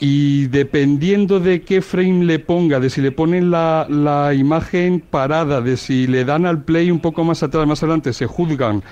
y 0.00 0.46
dependiendo 0.46 1.40
de 1.40 1.60
qué 1.60 1.82
frame 1.82 2.24
le 2.24 2.38
ponga, 2.38 2.80
de 2.80 2.88
si 2.88 3.02
le 3.02 3.12
ponen 3.12 3.50
la, 3.50 3.86
la, 3.88 4.32
imagen 4.32 5.00
parada, 5.00 5.60
de 5.60 5.76
si 5.76 6.06
le 6.06 6.24
dan 6.24 6.46
al 6.46 6.64
play 6.64 6.90
un 6.90 7.00
poco 7.00 7.22
más 7.22 7.42
atrás, 7.42 7.66
más 7.66 7.82
adelante, 7.82 8.14
se 8.14 8.26
juzgan 8.26 8.82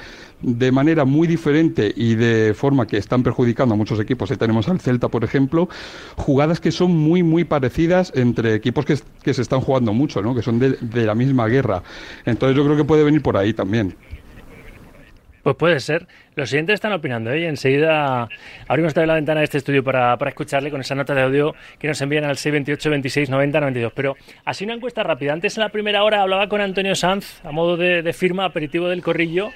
de 0.43 0.71
manera 0.71 1.05
muy 1.05 1.27
diferente 1.27 1.93
y 1.97 2.15
de 2.15 2.55
forma 2.55 2.87
que 2.87 2.97
están 2.97 3.23
perjudicando 3.23 3.75
a 3.75 3.77
muchos 3.77 3.99
equipos. 3.99 4.31
Ahí 4.31 4.37
tenemos 4.37 4.69
al 4.69 4.81
Celta, 4.81 5.09
por 5.09 5.25
ejemplo, 5.25 5.69
jugadas 6.17 6.61
que 6.61 6.71
son 6.71 6.97
muy, 6.97 7.23
muy 7.23 7.45
parecidas 7.45 8.13
entre 8.15 8.55
equipos 8.55 8.85
que, 8.85 8.99
que 9.23 9.35
se 9.35 9.43
están 9.43 9.61
jugando 9.61 9.93
mucho, 9.93 10.23
¿no? 10.23 10.35
que 10.35 10.43
son 10.43 10.59
de, 10.59 10.73
de 10.81 11.07
la 11.07 11.15
misma 11.15 11.49
guerra. 11.49 11.83
Entonces 12.25 12.57
yo 12.57 12.65
creo 12.65 12.77
que 12.77 12.85
puede 12.85 13.03
venir 13.03 13.23
por 13.23 13.37
ahí 13.37 13.53
también. 13.53 13.97
Pues 15.49 15.57
puede 15.57 15.81
ser. 15.81 16.07
Los 16.35 16.51
siguientes 16.51 16.75
están 16.75 16.93
opinando 16.93 17.33
¿eh? 17.33 17.47
enseguida 17.47 18.29
abrimos 18.69 18.93
también 18.93 19.09
la 19.09 19.15
ventana 19.15 19.41
de 19.41 19.45
este 19.45 19.57
estudio 19.57 19.83
para, 19.83 20.15
para, 20.19 20.29
escucharle 20.29 20.71
con 20.71 20.83
esa 20.83 20.95
nota 20.95 21.15
de 21.15 21.23
audio 21.23 21.55
que 21.79 21.89
nos 21.89 21.99
envían 22.03 22.25
al 22.25 22.37
628 22.37 22.91
26 22.91 23.31
90 23.31 23.61
92. 23.61 23.93
Pero 23.95 24.15
así 24.45 24.67
una 24.67 24.75
encuesta 24.75 25.03
rápida. 25.03 25.33
Antes 25.33 25.57
en 25.57 25.63
la 25.63 25.71
primera 25.71 26.05
hora 26.05 26.21
hablaba 26.21 26.51
con 26.51 26.61
Antonio 26.61 26.95
Sanz 26.95 27.41
a 27.45 27.51
modo 27.51 27.79
de, 27.79 28.03
de 28.03 28.13
firma 28.13 28.45
aperitivo 28.45 28.91
del 28.91 29.03
corrillo 29.03 29.49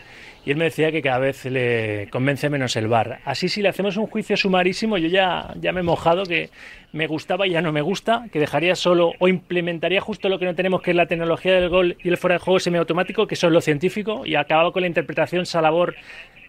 y 0.45 0.51
él 0.51 0.57
me 0.57 0.65
decía 0.65 0.91
que 0.91 1.03
cada 1.03 1.19
vez 1.19 1.45
le 1.45 2.09
convence 2.11 2.51
menos 2.51 2.75
el 2.77 2.89
bar. 2.89 3.21
Así 3.25 3.49
si 3.49 3.63
le 3.63 3.69
hacemos 3.69 3.97
un 3.97 4.07
juicio 4.07 4.37
sumarísimo, 4.37 4.99
yo 4.99 5.09
ya, 5.09 5.55
ya 5.61 5.73
me 5.73 5.81
he 5.81 5.85
mojado 5.85 6.25
que 6.25 6.51
me 6.93 7.07
gustaba 7.07 7.47
y 7.47 7.51
ya 7.51 7.63
no 7.63 7.73
me 7.73 7.81
gusta, 7.81 8.27
que 8.33 8.41
dejaría 8.41 8.75
solo 8.75 9.13
o 9.19 9.29
implementaría 9.29 10.01
justo 10.01 10.29
lo 10.29 10.39
que 10.39 10.45
no 10.45 10.55
tenemos, 10.55 10.83
que 10.83 10.91
es 10.91 10.97
la 10.97 11.07
tecnología 11.07 11.55
del 11.55 11.69
gol 11.69 11.97
y 12.03 12.09
el 12.09 12.17
fuera 12.17 12.35
de 12.35 12.41
juego 12.41 12.59
semiautomático, 12.59 13.27
que 13.27 13.35
es 13.35 13.43
lo 13.43 13.61
científico, 13.61 14.27
y 14.27 14.35
acababa 14.35 14.73
con 14.73 14.83
la 14.83 14.89
interpretación 14.89 15.47
salabor 15.47 15.95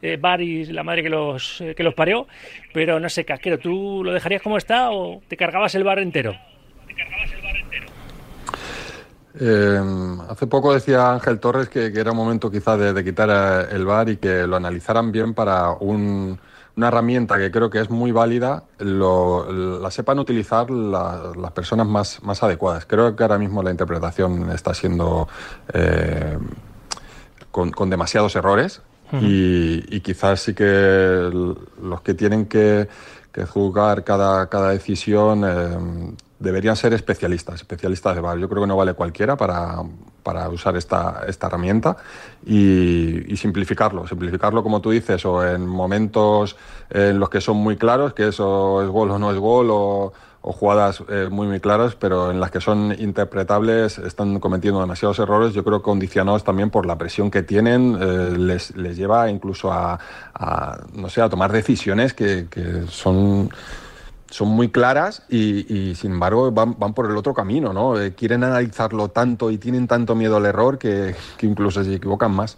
eh, 0.01 0.17
bar 0.17 0.41
y 0.41 0.65
la 0.65 0.83
madre 0.83 1.03
que 1.03 1.09
los, 1.09 1.61
eh, 1.61 1.75
que 1.75 1.83
los 1.83 1.93
parió. 1.93 2.27
Pero 2.73 2.99
no 2.99 3.09
sé, 3.09 3.25
Casquero, 3.25 3.59
¿tú 3.59 4.01
lo 4.03 4.11
dejarías 4.11 4.41
como 4.41 4.57
está 4.57 4.91
o 4.91 5.21
te 5.27 5.37
cargabas 5.37 5.75
el 5.75 5.83
bar 5.83 5.99
entero? 5.99 6.35
¿Te 6.87 6.95
cargabas 6.95 7.31
el? 7.31 7.42
Eh, 9.39 9.81
hace 10.29 10.45
poco 10.47 10.73
decía 10.73 11.11
Ángel 11.11 11.39
Torres 11.39 11.67
que, 11.67 11.91
que 11.91 11.99
era 11.99 12.11
un 12.11 12.17
momento 12.17 12.51
quizá 12.51 12.77
de, 12.77 12.93
de, 12.93 13.03
quitar 13.03 13.67
el 13.71 13.85
VAR 13.85 14.09
y 14.09 14.17
que 14.17 14.45
lo 14.45 14.55
analizaran 14.55 15.11
bien 15.11 15.33
para 15.33 15.71
un, 15.71 16.39
una 16.75 16.87
herramienta 16.87 17.37
que 17.37 17.51
creo 17.51 17.69
que 17.69 17.79
es 17.79 17.89
muy 17.89 18.11
válida, 18.11 18.63
lo, 18.79 19.79
la 19.79 19.91
sepan 19.91 20.19
utilizar 20.19 20.69
la, 20.69 21.31
las 21.35 21.51
personas 21.51 21.87
más, 21.87 22.21
más 22.23 22.41
adecuadas. 22.43 22.85
Creo 22.85 23.15
que 23.15 23.23
ahora 23.23 23.37
mismo 23.37 23.61
la 23.61 23.71
interpretación 23.71 24.51
está 24.51 24.73
siendo 24.73 25.27
eh, 25.73 26.37
con, 27.51 27.71
con, 27.71 27.89
demasiados 27.89 28.35
errores 28.35 28.81
uh 29.11 29.17
-huh. 29.17 29.21
y, 29.21 29.95
y, 29.95 30.01
quizás 30.01 30.41
sí 30.41 30.53
que 30.53 31.29
los 31.81 32.01
que 32.01 32.13
tienen 32.15 32.45
que, 32.47 32.87
que 33.31 33.45
juzgar 33.45 34.03
cada, 34.03 34.47
cada 34.47 34.69
decisión... 34.69 35.43
Eh, 35.43 36.15
deberían 36.43 36.75
ser 36.75 36.93
especialistas, 36.93 37.55
especialistas 37.55 38.15
de 38.15 38.21
VAR. 38.21 38.37
Yo 38.37 38.49
creo 38.49 38.61
que 38.61 38.67
no 38.67 38.75
vale 38.75 38.93
cualquiera 38.93 39.37
para, 39.37 39.81
para 40.21 40.49
usar 40.49 40.75
esta, 40.75 41.23
esta 41.27 41.47
herramienta 41.47 41.97
y, 42.45 43.35
simplificarlo, 43.37 44.07
simplificarlo 44.07 44.61
como 44.61 44.79
tú 44.79 44.91
dices, 44.91 45.25
o 45.25 45.45
en 45.45 45.65
momentos 45.65 46.55
en 46.89 47.19
los 47.19 47.29
que 47.29 47.41
son 47.41 47.57
muy 47.57 47.77
claros, 47.77 48.13
que 48.13 48.27
eso 48.27 48.81
es 48.83 48.89
gol 48.89 49.11
o 49.11 49.19
no 49.19 49.31
es 49.31 49.37
gol, 49.37 49.67
o, 49.71 50.13
jugadas 50.45 51.01
eh, 51.07 51.29
muy 51.31 51.47
muy 51.47 51.61
claras, 51.61 51.95
pero 51.95 52.29
en 52.29 52.41
las 52.41 52.51
que 52.51 52.59
son 52.59 52.93
interpretables 52.99 53.97
están 53.97 54.41
cometiendo 54.41 54.81
demasiados 54.81 55.17
errores, 55.19 55.53
yo 55.53 55.63
creo 55.63 55.81
condicionados 55.81 56.43
también 56.43 56.69
por 56.69 56.85
la 56.85 56.97
presión 56.97 57.31
que 57.31 57.43
tienen, 57.43 57.97
eh, 57.97 58.35
les, 58.37 58.75
les, 58.75 58.97
lleva 58.97 59.29
incluso 59.29 59.71
a, 59.71 59.97
no 60.95 61.07
sé, 61.07 61.21
a 61.21 61.29
tomar 61.29 61.53
decisiones 61.53 62.13
que, 62.13 62.47
que 62.51 62.83
son 62.89 63.49
son 64.33 64.47
muy 64.47 64.69
claras 64.69 65.21
y, 65.29 65.93
sin 65.93 66.13
embargo 66.13 66.51
van, 66.51 66.73
por 66.95 67.05
el 67.05 67.15
otro 67.15 67.35
camino, 67.35 67.71
¿no? 67.71 68.01
Eh, 68.01 68.15
quieren 68.15 68.43
analizarlo 68.43 69.09
tanto 69.09 69.51
y 69.51 69.59
tienen 69.59 69.87
tanto 69.87 70.15
miedo 70.15 70.37
al 70.37 70.47
error 70.47 70.79
que, 70.79 71.15
que 71.37 71.45
incluso 71.45 71.83
se 71.83 71.93
equivocan 71.93 72.31
más. 72.31 72.57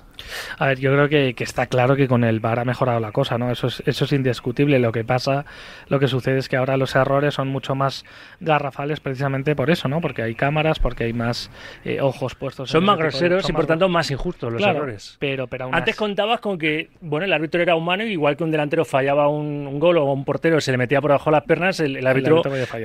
A 0.58 0.68
ver, 0.68 0.80
yo 0.80 0.92
creo 0.92 1.10
que, 1.10 1.44
está 1.44 1.68
claro 1.68 1.96
que 1.96 2.08
con 2.08 2.24
el 2.24 2.40
VAR 2.40 2.60
ha 2.60 2.66
mejorado 2.66 3.00
la 3.00 3.12
cosa, 3.12 3.38
¿no? 3.38 3.52
Eso 3.52 3.68
es, 3.68 3.84
eso 3.86 4.06
es 4.06 4.12
indiscutible. 4.12 4.80
Lo 4.80 4.92
que 4.92 5.04
pasa, 5.04 5.46
lo 5.88 6.00
que 6.00 6.08
sucede 6.08 6.40
es 6.40 6.50
que 6.50 6.58
ahora 6.58 6.78
los 6.78 6.96
errores 6.96 7.34
son 7.34 7.48
mucho 7.48 7.76
más 7.76 8.06
garrafales 8.40 9.00
precisamente 9.00 9.56
por 9.56 9.70
eso, 9.70 9.88
¿no? 9.88 10.02
Porque 10.02 10.22
hay 10.24 10.36
cámaras, 10.36 10.80
porque 10.80 11.06
hay 11.06 11.14
más 11.14 11.50
eh, 11.84 12.02
ojos 12.02 12.36
puestos. 12.36 12.70
Son 12.70 12.84
más 12.84 12.98
groseros 12.98 13.50
y 13.50 13.54
por 13.54 13.66
tanto 13.66 13.90
más 13.90 14.10
injustos 14.12 14.52
los 14.52 14.62
errores. 14.62 15.18
Pero, 15.20 15.48
pero 15.48 15.70
Antes 15.72 15.96
contabas 15.96 16.40
con 16.40 16.58
que, 16.58 16.90
bueno, 17.02 17.26
el 17.26 17.34
árbitro 17.34 17.62
era 17.62 17.76
humano 17.76 18.04
y 18.04 18.12
igual 18.12 18.38
que 18.38 18.44
un 18.44 18.52
delantero 18.52 18.86
fallaba 18.86 19.28
un, 19.28 19.80
gol 19.80 19.98
o 19.98 20.12
un 20.12 20.26
portero 20.26 20.60
se 20.62 20.72
le 20.72 20.78
metía 20.78 21.02
por 21.02 21.12
abajo 21.12 21.32
las 21.32 21.44
piernas, 21.44 21.80
el, 21.80 22.06
árbitro, 22.06 22.42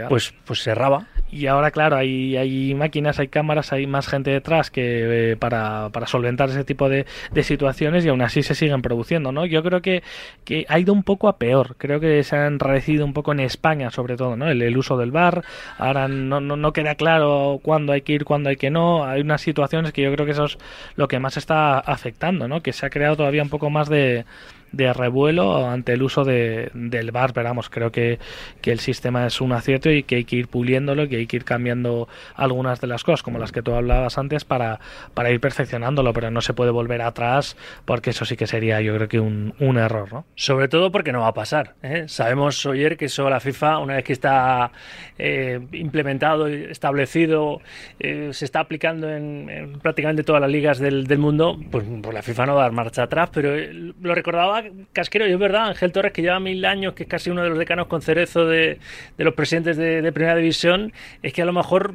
pues, 0.09 0.35
pues 0.45 0.63
cerraba. 0.63 1.07
Y 1.33 1.47
ahora, 1.47 1.71
claro, 1.71 1.97
hay, 1.97 2.37
hay 2.37 2.75
máquinas, 2.75 3.21
hay 3.21 3.29
cámaras, 3.29 3.73
hay 3.73 3.87
más 3.87 4.09
gente 4.09 4.31
detrás 4.31 4.71
que 4.71 5.33
eh, 5.33 5.37
para, 5.37 5.91
para 5.91 6.07
solventar 6.07 6.49
ese 6.51 6.65
tipo 6.65 6.89
de, 6.89 7.07
de 7.33 7.43
situaciones 7.43 8.05
y 8.05 8.09
aún 8.09 8.23
así 8.23 8.43
se 8.43 8.55
siguen 8.55 8.83
produciendo, 8.83 9.31
¿no? 9.31 9.47
Yo 9.47 9.63
creo 9.63 9.81
que, 9.81 10.03
que 10.45 10.67
ha 10.69 10.79
ido 10.79 10.93
un 10.93 11.05
poco 11.05 11.29
a 11.29 11.39
peor. 11.39 11.77
Creo 11.79 12.01
que 12.01 12.23
se 12.25 12.37
ha 12.37 12.47
enrarecido 12.47 13.05
un 13.05 13.13
poco 13.13 13.33
en 13.33 13.41
España, 13.41 13.91
sobre 13.91 14.17
todo, 14.17 14.37
¿no? 14.37 14.51
El, 14.51 14.77
uso 14.77 14.97
del 14.97 15.13
bar. 15.13 15.45
Ahora 15.79 16.09
no, 16.09 16.41
no, 16.41 16.57
no, 16.57 16.73
queda 16.73 16.95
claro 16.95 17.61
cuándo 17.63 17.93
hay 17.93 18.03
que 18.03 18.13
ir, 18.15 18.25
cuándo 18.25 18.51
hay 18.51 18.57
que 18.57 18.71
no. 18.71 19.05
Hay 19.05 19.21
unas 19.21 19.41
situaciones 19.41 19.93
que 19.93 20.03
yo 20.03 20.13
creo 20.13 20.27
que 20.27 20.33
eso 20.33 20.47
es 20.47 20.59
lo 20.97 21.09
que 21.09 21.19
más 21.19 21.37
está 21.37 21.79
afectando, 21.79 22.49
¿no? 22.49 22.63
Que 22.63 22.73
se 22.73 22.87
ha 22.87 22.91
creado 22.91 23.17
todavía 23.17 23.43
un 23.43 23.51
poco 23.51 23.71
más 23.71 23.89
de 23.89 24.25
de 24.73 24.93
revuelo 24.93 25.69
ante 25.69 25.93
el 25.93 26.03
uso 26.03 26.25
de, 26.25 26.71
del 26.75 27.11
VAR, 27.11 27.33
pero 27.33 27.49
vamos, 27.49 27.71
creo 27.71 27.91
que, 27.91 28.19
que, 28.61 28.73
el 28.73 28.81
sistema 28.81 29.27
es 29.27 29.41
un 29.41 29.53
acierto 29.53 29.91
y 29.91 30.03
que 30.03 30.17
hay 30.17 30.25
que 30.25 30.37
ir 30.37 30.49
puliéndolo, 30.49 31.09
que 31.09 31.17
hay 31.17 31.27
que 31.27 31.37
ir 31.37 31.45
cambiando 31.45 32.09
algunas 32.35 32.81
de 32.81 32.87
las 32.87 33.05
cosas, 33.05 33.23
como 33.23 33.39
las 33.39 33.53
que 33.53 33.63
tú 33.63 33.73
hablabas 33.73 34.19
antes, 34.19 34.45
para, 34.45 34.81
para 35.15 35.31
ir 35.31 35.41
perfeccionándolo, 35.41 36.13
pero 36.13 36.31
no 36.31 36.41
se 36.41 36.55
puede 36.55 36.71
volver 36.71 37.03
atrás 37.03 37.57
porque 37.85 38.11
eso 38.11 38.25
sí 38.25 38.37
que 38.37 38.47
sería 38.47 38.81
yo 38.81 38.95
creo 38.95 39.09
que 39.09 39.21
un, 39.21 39.55
un 39.59 39.79
error, 39.79 40.13
¿no? 40.13 40.25
Sobre 40.35 40.69
todo 40.69 40.91
porque 40.91 41.13
no 41.13 41.21
va 41.21 41.29
a 41.29 41.35
pasar. 41.35 41.75
¿eh? 41.83 42.05
Sabemos, 42.09 42.65
ayer 42.67 42.97
que 42.97 43.07
eso 43.07 43.29
la 43.29 43.41
FIFA, 43.41 43.79
una 43.79 43.95
vez 43.95 44.05
que 44.05 44.13
está 44.13 44.73
eh, 45.19 45.61
implementado 45.73 46.47
establecido, 46.47 47.61
eh, 47.99 48.31
se 48.33 48.45
está 48.45 48.61
aplicando 48.61 49.11
en, 49.11 49.79
prácticamente 49.83 50.23
todas 50.23 50.41
las 50.41 50.51
ligas 50.51 50.79
del, 50.79 51.07
del 51.07 51.19
mundo, 51.19 51.59
pues, 51.71 51.85
pues, 52.03 52.15
la 52.15 52.23
FIFA 52.23 52.47
no 52.47 52.55
va 52.55 52.61
a 52.61 52.65
dar 52.65 52.73
marcha 52.73 53.03
atrás, 53.05 53.31
pero 53.33 53.55
lo 54.01 54.15
recordaba 54.15 54.60
Casquero, 54.93 55.27
y 55.27 55.33
es 55.33 55.39
verdad, 55.39 55.69
Ángel 55.69 55.93
Torres, 55.93 56.13
que 56.13 56.23
lleva 56.23 56.41
mil 56.41 56.65
años, 56.65 56.95
que 56.95 57.05
es 57.05 57.09
casi 57.09 57.31
uno 57.31 57.43
de 57.43 57.49
los 57.49 57.59
decanos 57.59 57.87
con 57.87 58.03
cerezo 58.03 58.47
de, 58.47 58.79
los 59.19 59.35
presidentes 59.35 59.77
de, 59.77 60.13
Primera 60.13 60.37
División, 60.37 60.93
es 61.23 61.33
que 61.33 61.43
a 61.43 61.45
lo 61.45 61.53
mejor 61.53 61.95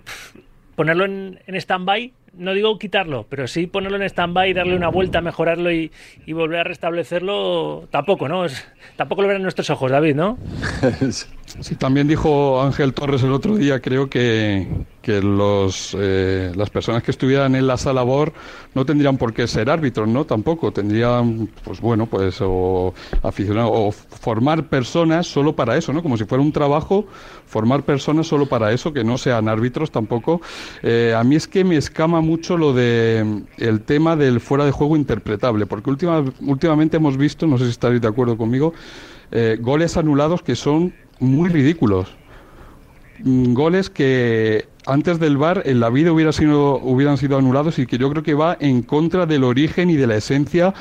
ponerlo 0.75 1.05
en, 1.05 1.39
en 1.47 1.55
stand-by 1.55 2.11
no 2.37 2.53
digo 2.53 2.77
quitarlo, 2.77 3.25
pero 3.29 3.47
sí 3.47 3.67
ponerlo 3.67 3.97
en 3.97 4.03
stand-by, 4.03 4.53
darle 4.53 4.75
una 4.75 4.89
vuelta, 4.89 5.21
mejorarlo 5.21 5.71
y, 5.71 5.91
volver 6.27 6.59
a 6.59 6.63
restablecerlo, 6.63 7.87
tampoco, 7.91 8.27
¿no? 8.27 8.45
tampoco 8.95 9.21
lo 9.21 9.27
verán 9.27 9.43
nuestros 9.43 9.69
ojos, 9.69 9.91
David, 9.91 10.15
¿no? 10.15 10.37
Sí, 11.61 11.75
también 11.75 12.07
dijo 12.07 12.61
Ángel 12.61 12.93
Torres 12.93 13.23
el 13.23 13.31
otro 13.31 13.55
día, 13.55 13.79
creo 13.79 14.09
que, 14.09 14.67
que 15.05 15.21
los, 15.21 15.95
eh, 15.99 16.51
las 16.55 16.71
personas 16.71 17.03
que 17.03 17.11
estuvieran 17.11 17.53
en 17.53 17.67
la 17.67 17.77
sala 17.77 18.01
BOR 18.01 18.33
no 18.73 18.87
tendrían 18.87 19.17
por 19.17 19.35
qué 19.35 19.45
ser 19.45 19.69
árbitros, 19.69 20.07
¿no? 20.07 20.25
Tampoco, 20.25 20.71
tendrían, 20.71 21.47
pues 21.63 21.79
bueno, 21.79 22.07
pues 22.07 22.37
o 22.41 22.91
aficionados, 23.21 23.71
o 23.71 23.91
formar 23.91 24.67
personas 24.67 25.27
solo 25.27 25.55
para 25.55 25.77
eso, 25.77 25.93
¿no? 25.93 26.01
Como 26.01 26.17
si 26.17 26.25
fuera 26.25 26.41
un 26.41 26.51
trabajo, 26.51 27.05
formar 27.45 27.83
personas 27.83 28.25
solo 28.25 28.47
para 28.47 28.71
eso, 28.71 28.93
que 28.93 29.03
no 29.03 29.19
sean 29.19 29.47
árbitros 29.47 29.91
tampoco. 29.91 30.41
Eh, 30.81 31.13
a 31.15 31.23
mí 31.23 31.35
es 31.35 31.47
que 31.47 31.63
me 31.63 31.77
escama 31.77 32.21
mucho 32.21 32.57
lo 32.57 32.73
de 32.73 33.43
el 33.59 33.81
tema 33.81 34.15
del 34.15 34.39
fuera 34.39 34.65
de 34.65 34.71
juego 34.71 34.95
interpretable, 34.95 35.67
porque 35.67 35.91
última, 35.91 36.23
últimamente 36.41 36.97
hemos 36.97 37.15
visto, 37.15 37.45
no 37.45 37.59
sé 37.59 37.65
si 37.65 37.69
estaréis 37.69 38.01
de 38.01 38.07
acuerdo 38.07 38.37
conmigo, 38.37 38.73
eh, 39.31 39.59
goles 39.61 39.97
anulados 39.97 40.41
que 40.41 40.55
son 40.55 40.95
muy 41.19 41.49
ridículos. 41.49 42.07
Mm, 43.19 43.53
goles 43.53 43.89
que 43.89 44.67
antes 44.85 45.19
del 45.19 45.37
VAR 45.37 45.63
en 45.65 45.79
la 45.79 45.89
vida 45.89 46.11
hubiera 46.11 46.31
sido, 46.31 46.77
hubieran 46.77 47.17
sido 47.17 47.37
anulados 47.37 47.79
y 47.79 47.85
que 47.85 47.97
yo 47.97 48.09
creo 48.09 48.23
que 48.23 48.33
va 48.33 48.57
en 48.59 48.81
contra 48.83 49.25
del 49.25 49.43
origen 49.43 49.89
y 49.89 49.95
de 49.95 50.07
la 50.07 50.15
esencia 50.15 50.73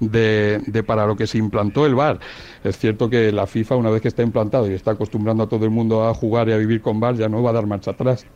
de, 0.00 0.60
de, 0.66 0.82
para 0.82 1.06
lo 1.06 1.16
que 1.16 1.26
se 1.26 1.38
implantó 1.38 1.86
el 1.86 1.94
VAR. 1.94 2.18
Es 2.64 2.78
cierto 2.78 3.08
que 3.08 3.30
la 3.32 3.46
FIFA, 3.46 3.76
una 3.76 3.90
vez 3.90 4.02
que 4.02 4.08
está 4.08 4.22
implantado 4.22 4.70
y 4.70 4.74
está 4.74 4.92
acostumbrando 4.92 5.44
a 5.44 5.48
todo 5.48 5.64
el 5.64 5.70
mundo 5.70 6.06
a 6.06 6.14
jugar 6.14 6.48
y 6.48 6.52
a 6.52 6.56
vivir 6.56 6.82
con 6.82 7.00
VAR, 7.00 7.16
ya 7.16 7.28
no 7.28 7.42
va 7.42 7.50
a 7.50 7.54
dar 7.54 7.66
marcha 7.66 7.92
atrás. 7.92 8.26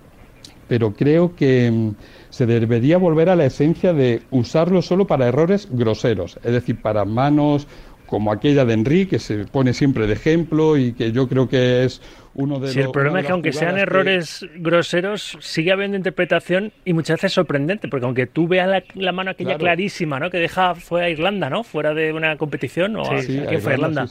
Pero 0.69 0.95
creo 0.95 1.35
que 1.35 1.71
mm, 1.71 1.91
se 2.31 2.47
debería 2.47 2.99
volver 2.99 3.29
a 3.29 3.37
la 3.37 3.47
esencia 3.47 3.93
de 3.93 4.23
usarlo 4.31 4.83
solo 4.83 5.07
para 5.07 5.29
errores 5.29 5.69
groseros, 5.71 6.39
es 6.43 6.53
decir, 6.53 6.81
para 6.81 7.05
manos 7.05 7.67
como 8.07 8.33
aquella 8.33 8.65
de 8.65 8.75
Enrique, 8.75 9.11
que 9.11 9.19
se 9.19 9.45
pone 9.45 9.73
siempre 9.75 10.07
de 10.07 10.15
ejemplo 10.15 10.77
y 10.77 10.93
que 10.93 11.13
yo 11.13 11.29
creo 11.29 11.49
que 11.49 11.85
es 11.85 12.01
uno 12.35 12.61
de 12.61 12.69
sí, 12.69 12.81
el 12.81 12.91
problema 12.91 13.21
es 13.21 13.27
que 13.27 13.33
aunque 13.33 13.53
sean 13.53 13.79
errores 13.79 14.47
groseros, 14.57 15.39
sigue 15.41 15.73
habiendo 15.73 15.97
interpretación 15.97 16.73
y 16.85 16.93
muchas 16.93 17.17
veces 17.17 17.33
sorprendente, 17.33 17.89
porque 17.89 18.05
aunque 18.05 18.27
tú 18.27 18.47
veas 18.47 18.83
la, 18.95 19.13
mano 19.13 19.31
aquella 19.31 19.57
clarísima, 19.57 20.21
¿no? 20.21 20.31
Que 20.31 20.39
deja 20.39 20.75
fuera 20.75 21.07
a 21.07 21.11
Irlanda, 21.11 21.49
¿no? 21.49 21.65
Fuera 21.65 21.95
de 21.95 22.13
una 22.13 22.37
competición, 22.37 22.97
o 22.97 23.05
sí, 23.23 23.41
fue 23.61 23.75
Irlanda. 23.75 24.07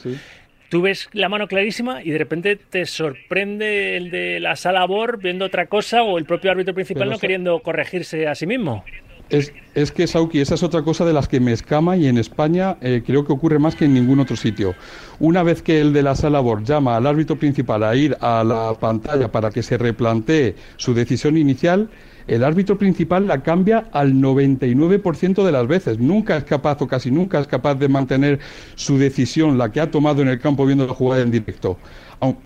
Tú 0.68 0.82
ves 0.82 1.08
la 1.12 1.28
mano 1.28 1.46
clarísima 1.46 2.02
y 2.02 2.10
de 2.10 2.18
repente 2.18 2.56
te 2.56 2.86
sorprende 2.86 3.96
el 3.96 4.10
de 4.10 4.40
la 4.40 4.56
sala 4.56 4.84
BOR 4.84 5.18
viendo 5.18 5.44
otra 5.44 5.66
cosa 5.66 6.02
o 6.02 6.18
el 6.18 6.24
propio 6.24 6.50
árbitro 6.50 6.74
principal 6.74 7.08
no 7.08 7.18
queriendo 7.18 7.60
corregirse 7.60 8.26
a 8.26 8.34
sí 8.34 8.46
mismo. 8.46 8.84
Es, 9.28 9.52
es, 9.74 9.90
que, 9.90 10.06
Sauki, 10.06 10.40
esa 10.40 10.54
es 10.54 10.62
otra 10.62 10.82
cosa 10.82 11.04
de 11.04 11.12
las 11.12 11.26
que 11.26 11.40
me 11.40 11.52
escama 11.52 11.96
y 11.96 12.06
en 12.06 12.16
España 12.16 12.76
eh, 12.80 13.02
creo 13.04 13.26
que 13.26 13.32
ocurre 13.32 13.58
más 13.58 13.74
que 13.74 13.86
en 13.86 13.94
ningún 13.94 14.20
otro 14.20 14.36
sitio. 14.36 14.74
Una 15.18 15.42
vez 15.42 15.62
que 15.62 15.80
el 15.80 15.92
de 15.92 16.02
la 16.02 16.14
sala 16.14 16.38
BOR 16.38 16.62
llama 16.62 16.96
al 16.96 17.06
árbitro 17.06 17.36
principal 17.36 17.82
a 17.82 17.96
ir 17.96 18.16
a 18.20 18.44
la 18.44 18.74
pantalla 18.78 19.32
para 19.32 19.50
que 19.50 19.64
se 19.64 19.78
replantee 19.78 20.54
su 20.76 20.94
decisión 20.94 21.36
inicial, 21.36 21.90
el 22.28 22.42
árbitro 22.42 22.76
principal 22.78 23.26
la 23.26 23.42
cambia 23.42 23.88
al 23.92 24.14
99% 24.14 25.44
de 25.44 25.52
las 25.52 25.66
veces. 25.66 25.98
Nunca 25.98 26.36
es 26.36 26.44
capaz 26.44 26.80
o 26.82 26.88
casi 26.88 27.10
nunca 27.10 27.40
es 27.40 27.46
capaz 27.46 27.76
de 27.76 27.88
mantener 27.88 28.40
su 28.74 28.98
decisión, 28.98 29.58
la 29.58 29.70
que 29.70 29.80
ha 29.80 29.90
tomado 29.90 30.22
en 30.22 30.28
el 30.28 30.40
campo 30.40 30.66
viendo 30.66 30.86
la 30.86 30.94
jugada 30.94 31.22
en 31.22 31.30
directo. 31.30 31.78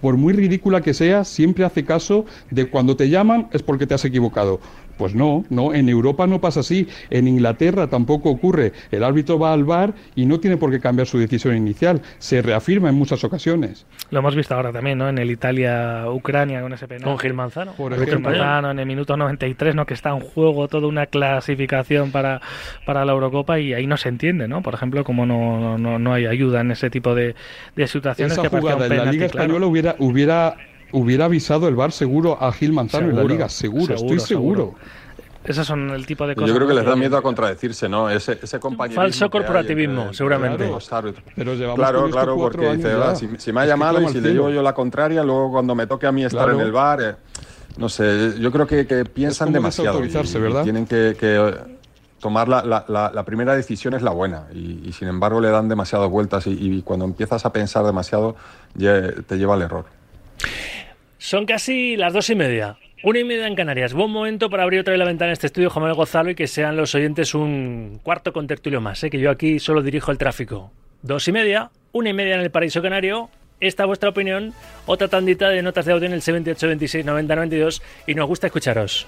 Por 0.01 0.17
muy 0.17 0.33
ridícula 0.33 0.81
que 0.81 0.95
sea, 0.95 1.25
siempre 1.25 1.65
hace 1.65 1.85
caso 1.85 2.27
de 2.51 2.69
cuando 2.69 2.97
te 2.97 3.09
llaman 3.09 3.49
es 3.53 3.63
porque 3.63 3.87
te 3.87 3.95
has 3.95 4.05
equivocado. 4.05 4.61
Pues 5.01 5.15
no, 5.15 5.47
no, 5.49 5.73
en 5.73 5.89
Europa 5.89 6.27
no 6.27 6.43
pasa 6.43 6.61
así, 6.61 6.87
en 7.09 7.27
Inglaterra 7.27 7.87
tampoco 7.87 8.29
ocurre. 8.29 8.75
El 8.91 9.03
árbitro 9.03 9.39
va 9.39 9.55
al 9.55 9.65
bar 9.65 9.95
y 10.15 10.27
no 10.27 10.41
tiene 10.41 10.59
por 10.59 10.71
qué 10.71 10.79
cambiar 10.79 11.07
su 11.07 11.19
decisión 11.19 11.57
inicial, 11.57 12.03
se 12.19 12.43
reafirma 12.43 12.91
en 12.91 12.97
muchas 12.97 13.25
ocasiones. 13.25 13.87
Lo 14.11 14.19
hemos 14.19 14.37
visto 14.37 14.55
ahora 14.55 14.73
también, 14.73 14.99
¿no? 14.99 15.09
En 15.09 15.17
el 15.17 15.31
Italia-Ucrania 15.31 16.61
con 16.61 16.75
ese 16.75 16.87
penal. 16.87 17.05
Con 17.05 17.19
Gil 17.19 17.33
Manzano. 17.33 17.73
Por 17.73 17.95
Gil 18.05 18.19
Manzano 18.19 18.73
en 18.73 18.79
el 18.79 18.85
minuto 18.85 19.17
93, 19.17 19.75
¿no? 19.75 19.87
Que 19.87 19.95
está 19.95 20.11
en 20.11 20.21
juego 20.21 20.69
toda 20.69 20.87
una 20.87 21.07
clasificación 21.07 22.11
para, 22.11 22.43
para 22.85 23.07
la 23.07 23.13
Eurocopa 23.13 23.59
y 23.59 23.73
ahí 23.73 23.87
no 23.87 23.97
se 23.97 24.11
entiende, 24.11 24.49
¿no? 24.49 24.61
Por 24.61 24.75
ejemplo, 24.75 25.03
como 25.03 25.25
no, 25.25 25.79
no, 25.79 25.99
no 25.99 26.13
hay 26.13 26.27
ayuda 26.27 26.61
en 26.61 26.73
ese 26.73 26.91
tipo 26.91 27.15
de, 27.15 27.35
de 27.75 27.87
situaciones. 27.87 28.37
Esa 28.37 28.51
jugada 28.51 28.85
en 28.85 28.97
la 28.99 29.11
Liga 29.11 29.25
Española 29.25 29.65
hubiera, 29.65 29.97
hubiera 29.99 30.57
hubiera 30.93 31.27
avisado 31.27 31.69
el 31.69 31.75
VAR 31.75 31.93
seguro 31.93 32.39
a 32.41 32.53
Gil 32.53 32.73
Manzano 32.73 33.11
en 33.11 33.17
la 33.17 33.25
liga, 33.25 33.49
seguro, 33.49 33.95
estoy 33.95 34.21
seguro. 34.21 34.75
Esos 35.43 35.67
son 35.67 35.91
el 35.91 36.05
tipo 36.05 36.27
de 36.27 36.35
cosas. 36.35 36.49
Yo 36.49 36.55
creo 36.55 36.69
que 36.69 36.75
les 36.75 36.85
da 36.85 36.95
miedo 36.97 37.17
a 37.17 37.23
contradecirse, 37.23 37.89
¿no? 37.89 38.11
Ese, 38.11 38.39
ese 38.43 38.61
compañerismo. 38.61 39.03
Falso 39.03 39.31
corporativismo, 39.31 40.13
seguramente. 40.13 40.71
Pero 41.35 41.75
claro, 41.75 42.11
claro, 42.11 42.37
porque 42.37 42.77
dice, 42.77 42.93
si, 43.39 43.53
me 43.53 43.63
ha 43.63 43.67
llamado 43.67 44.03
y 44.03 44.09
si 44.09 44.21
le 44.21 44.33
llevo 44.33 44.51
yo 44.51 44.63
la 44.63 44.75
contraria, 44.75 45.25
luego 45.25 45.51
cuando 45.53 45.75
me 45.75 45.87
toque 45.87 46.07
a 46.07 46.13
mí 46.13 46.25
estar 46.25 46.51
en 46.51 46.61
el 46.61 46.73
bar, 46.73 47.01
eh, 47.03 47.15
no 47.79 47.89
sé, 47.89 48.35
yo 48.39 48.53
creo 48.53 48.67
que, 48.67 48.85
piensan 49.07 49.53
demasiado. 49.53 50.01
¿verdad? 50.01 50.63
tienen 50.63 50.87
que, 50.87 51.17
tomar 52.19 52.49
la, 52.49 52.63
la, 52.63 53.11
la, 53.15 53.25
primera 53.25 53.57
decisión 53.57 53.95
es 53.95 54.03
la 54.03 54.11
buena 54.11 54.45
y, 54.53 54.93
sin 54.93 55.09
embargo 55.09 55.41
le 55.41 55.49
dan 55.49 55.71
demasiadas 55.71 56.11
vueltas 56.11 56.47
y, 56.47 56.51
y 56.51 56.83
cuando 56.83 57.07
empiezas 57.07 57.47
a 57.47 57.53
pensar 57.53 57.83
demasiado 57.87 58.37
te 58.77 59.39
lleva 59.39 59.55
al 59.55 59.63
error. 59.63 60.00
Son 61.21 61.45
casi 61.45 61.99
las 61.99 62.15
dos 62.15 62.31
y 62.31 62.35
media. 62.35 62.79
Una 63.05 63.19
y 63.19 63.25
media 63.25 63.47
en 63.47 63.55
Canarias. 63.55 63.93
Buen 63.93 64.11
momento 64.11 64.49
para 64.49 64.63
abrir 64.63 64.81
otra 64.81 64.93
vez 64.93 64.99
la 64.99 65.05
ventana 65.05 65.29
en 65.29 65.33
este 65.35 65.49
estudio, 65.49 65.69
Jamel 65.69 65.93
Gozalo, 65.93 66.31
y 66.31 66.35
que 66.35 66.47
sean 66.47 66.79
los 66.79 66.95
oyentes 66.95 67.35
un 67.35 68.01
cuarto 68.03 68.33
con 68.33 68.47
tertulio 68.47 68.81
más, 68.81 69.05
¿eh? 69.05 69.11
que 69.11 69.21
yo 69.21 69.31
aquí 69.31 69.59
solo 69.59 69.83
dirijo 69.83 70.11
el 70.13 70.17
tráfico. 70.17 70.73
Dos 71.03 71.29
y 71.29 71.33
media, 71.33 71.71
una 71.93 72.09
y 72.09 72.15
media 72.15 72.37
en 72.37 72.41
el 72.41 72.51
Paraíso 72.51 72.81
Canario. 72.81 73.29
Esta 73.61 73.85
vuestra 73.85 74.09
opinión, 74.09 74.55
otra 74.87 75.09
tandita 75.09 75.51
de 75.51 75.61
notas 75.61 75.85
de 75.85 75.93
audio 75.93 76.07
en 76.07 76.15
el 76.15 76.23
78 76.23 76.67
26 76.67 77.05
90 77.05 77.37
92 77.37 77.83
y 78.07 78.15
nos 78.15 78.27
gusta 78.27 78.47
escucharos. 78.47 79.07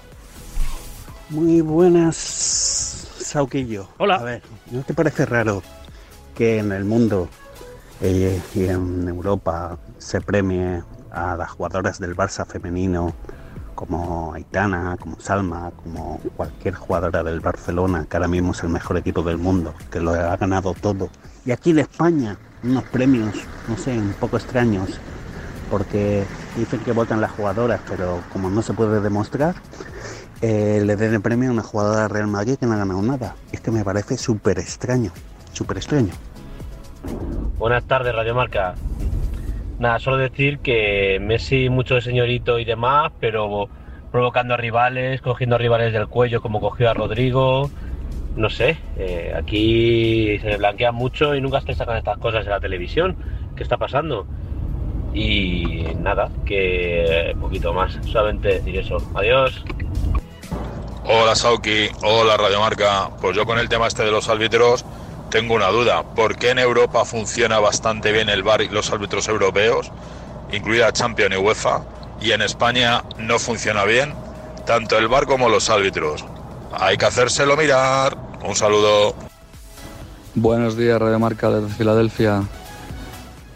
Muy 1.29 1.61
buenas, 1.61 2.15
Sauquillo. 2.15 3.89
Hola. 3.97 4.17
A 4.17 4.23
ver, 4.23 4.41
¿no 4.69 4.83
te 4.83 4.93
parece 4.93 5.25
raro 5.25 5.63
que 6.35 6.59
en 6.59 6.73
el 6.73 6.85
mundo 6.85 7.27
eh, 8.03 8.39
y 8.53 8.65
en 8.65 9.07
Europa 9.07 9.79
se 9.97 10.21
premie 10.21 10.83
a 11.13 11.35
las 11.37 11.51
jugadoras 11.51 11.99
del 11.99 12.15
Barça 12.15 12.45
femenino 12.45 13.13
como 13.75 14.33
Aitana, 14.33 14.97
como 14.99 15.19
Salma, 15.19 15.71
como 15.83 16.19
cualquier 16.35 16.75
jugadora 16.75 17.23
del 17.23 17.39
Barcelona, 17.39 18.05
que 18.09 18.17
ahora 18.17 18.27
mismo 18.27 18.51
es 18.51 18.63
el 18.63 18.69
mejor 18.69 18.97
equipo 18.97 19.23
del 19.23 19.37
mundo, 19.37 19.73
que 19.91 19.99
lo 19.99 20.11
ha 20.11 20.37
ganado 20.37 20.73
todo. 20.73 21.09
Y 21.45 21.51
aquí 21.51 21.71
en 21.71 21.79
España, 21.79 22.37
unos 22.63 22.83
premios, 22.85 23.35
no 23.67 23.77
sé, 23.77 23.97
un 23.97 24.13
poco 24.19 24.37
extraños, 24.37 24.99
porque 25.69 26.23
dicen 26.55 26.79
que 26.81 26.91
votan 26.91 27.19
las 27.19 27.31
jugadoras, 27.31 27.81
pero 27.87 28.21
como 28.31 28.49
no 28.49 28.61
se 28.61 28.73
puede 28.73 29.01
demostrar, 29.01 29.55
eh, 30.41 30.81
le 30.85 30.95
den 30.95 31.13
el 31.13 31.21
premio 31.21 31.49
a 31.49 31.53
una 31.53 31.63
jugadora 31.63 32.07
Real 32.07 32.27
Madrid 32.27 32.57
que 32.59 32.65
no 32.65 32.73
ha 32.73 32.77
ganado 32.77 33.01
nada. 33.01 33.35
Es 33.51 33.61
que 33.61 33.71
me 33.71 33.83
parece 33.83 34.17
súper 34.17 34.59
extraño, 34.59 35.11
súper 35.51 35.77
extraño. 35.77 36.13
Buenas 37.57 37.83
tardes, 37.85 38.13
Radio 38.13 38.35
Marca. 38.35 38.75
Nada, 39.79 39.99
solo 39.99 40.17
decir 40.17 40.59
que 40.59 41.19
Messi 41.21 41.69
mucho 41.69 41.95
de 41.95 42.01
señorito 42.01 42.59
y 42.59 42.65
demás, 42.65 43.11
pero 43.19 43.69
provocando 44.11 44.53
a 44.53 44.57
rivales, 44.57 45.21
cogiendo 45.21 45.55
a 45.55 45.59
rivales 45.59 45.91
del 45.91 46.07
cuello 46.07 46.41
como 46.41 46.61
cogió 46.61 46.89
a 46.89 46.93
Rodrigo. 46.93 47.69
No 48.35 48.49
sé, 48.49 48.77
eh, 48.97 49.33
aquí 49.35 50.39
se 50.39 50.57
blanquea 50.57 50.91
mucho 50.91 51.35
y 51.35 51.41
nunca 51.41 51.61
se 51.61 51.73
sacan 51.73 51.97
estas 51.97 52.17
cosas 52.17 52.45
en 52.45 52.51
la 52.51 52.59
televisión. 52.59 53.15
¿Qué 53.55 53.63
está 53.63 53.77
pasando? 53.77 54.25
Y 55.13 55.83
nada, 55.99 56.29
que 56.45 57.35
poquito 57.39 57.73
más, 57.73 57.99
solamente 58.05 58.59
decir 58.59 58.77
eso. 58.77 58.97
Adiós. 59.13 59.63
Hola 61.05 61.35
Sauki, 61.35 61.89
hola 62.03 62.37
Radiomarca. 62.37 63.09
Pues 63.21 63.35
yo 63.35 63.45
con 63.45 63.59
el 63.59 63.69
tema 63.69 63.87
este 63.87 64.03
de 64.03 64.11
los 64.11 64.29
árbitros 64.29 64.85
tengo 65.33 65.55
una 65.55 65.69
duda. 65.69 66.03
¿Por 66.03 66.35
qué 66.35 66.51
en 66.51 66.59
Europa 66.59 67.05
funciona 67.05 67.57
bastante 67.57 68.11
bien 68.11 68.29
el 68.29 68.43
VAR 68.43 68.61
y 68.61 68.69
los 68.69 68.91
árbitros 68.91 69.27
europeos, 69.27 69.91
incluida 70.51 70.93
Champions 70.93 71.33
y 71.33 71.37
UEFA, 71.39 71.81
y 72.21 72.33
en 72.33 72.43
España 72.43 73.03
no 73.17 73.39
funciona 73.39 73.83
bien 73.83 74.13
tanto 74.67 74.95
el 74.95 75.07
VAR 75.07 75.25
como 75.25 75.49
los 75.49 75.71
árbitros? 75.71 76.23
Hay 76.71 76.97
que 76.97 77.07
hacérselo 77.07 77.57
mirar. 77.57 78.15
Un 78.45 78.55
saludo. 78.55 79.15
Buenos 80.35 80.77
días, 80.77 81.01
Radio 81.01 81.17
Marca 81.17 81.49
de 81.49 81.67
Filadelfia. 81.67 82.43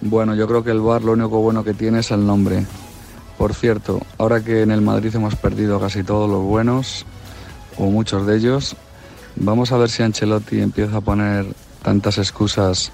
Bueno, 0.01 0.33
yo 0.33 0.47
creo 0.47 0.63
que 0.63 0.71
el 0.71 0.81
VAR 0.81 1.03
lo 1.03 1.11
único 1.11 1.41
bueno 1.41 1.63
que 1.63 1.75
tiene 1.75 1.99
es 1.99 2.09
el 2.09 2.25
nombre. 2.25 2.65
Por 3.37 3.53
cierto, 3.53 4.01
ahora 4.17 4.43
que 4.43 4.63
en 4.63 4.71
el 4.71 4.81
Madrid 4.81 5.15
hemos 5.15 5.35
perdido 5.35 5.79
casi 5.79 6.01
todos 6.01 6.27
los 6.27 6.41
buenos, 6.41 7.05
o 7.77 7.83
muchos 7.91 8.25
de 8.25 8.35
ellos, 8.37 8.75
vamos 9.35 9.71
a 9.71 9.77
ver 9.77 9.91
si 9.91 10.01
Ancelotti 10.01 10.59
empieza 10.59 10.97
a 10.97 11.01
poner 11.01 11.45
tantas 11.87 12.17
excusas 12.17 12.91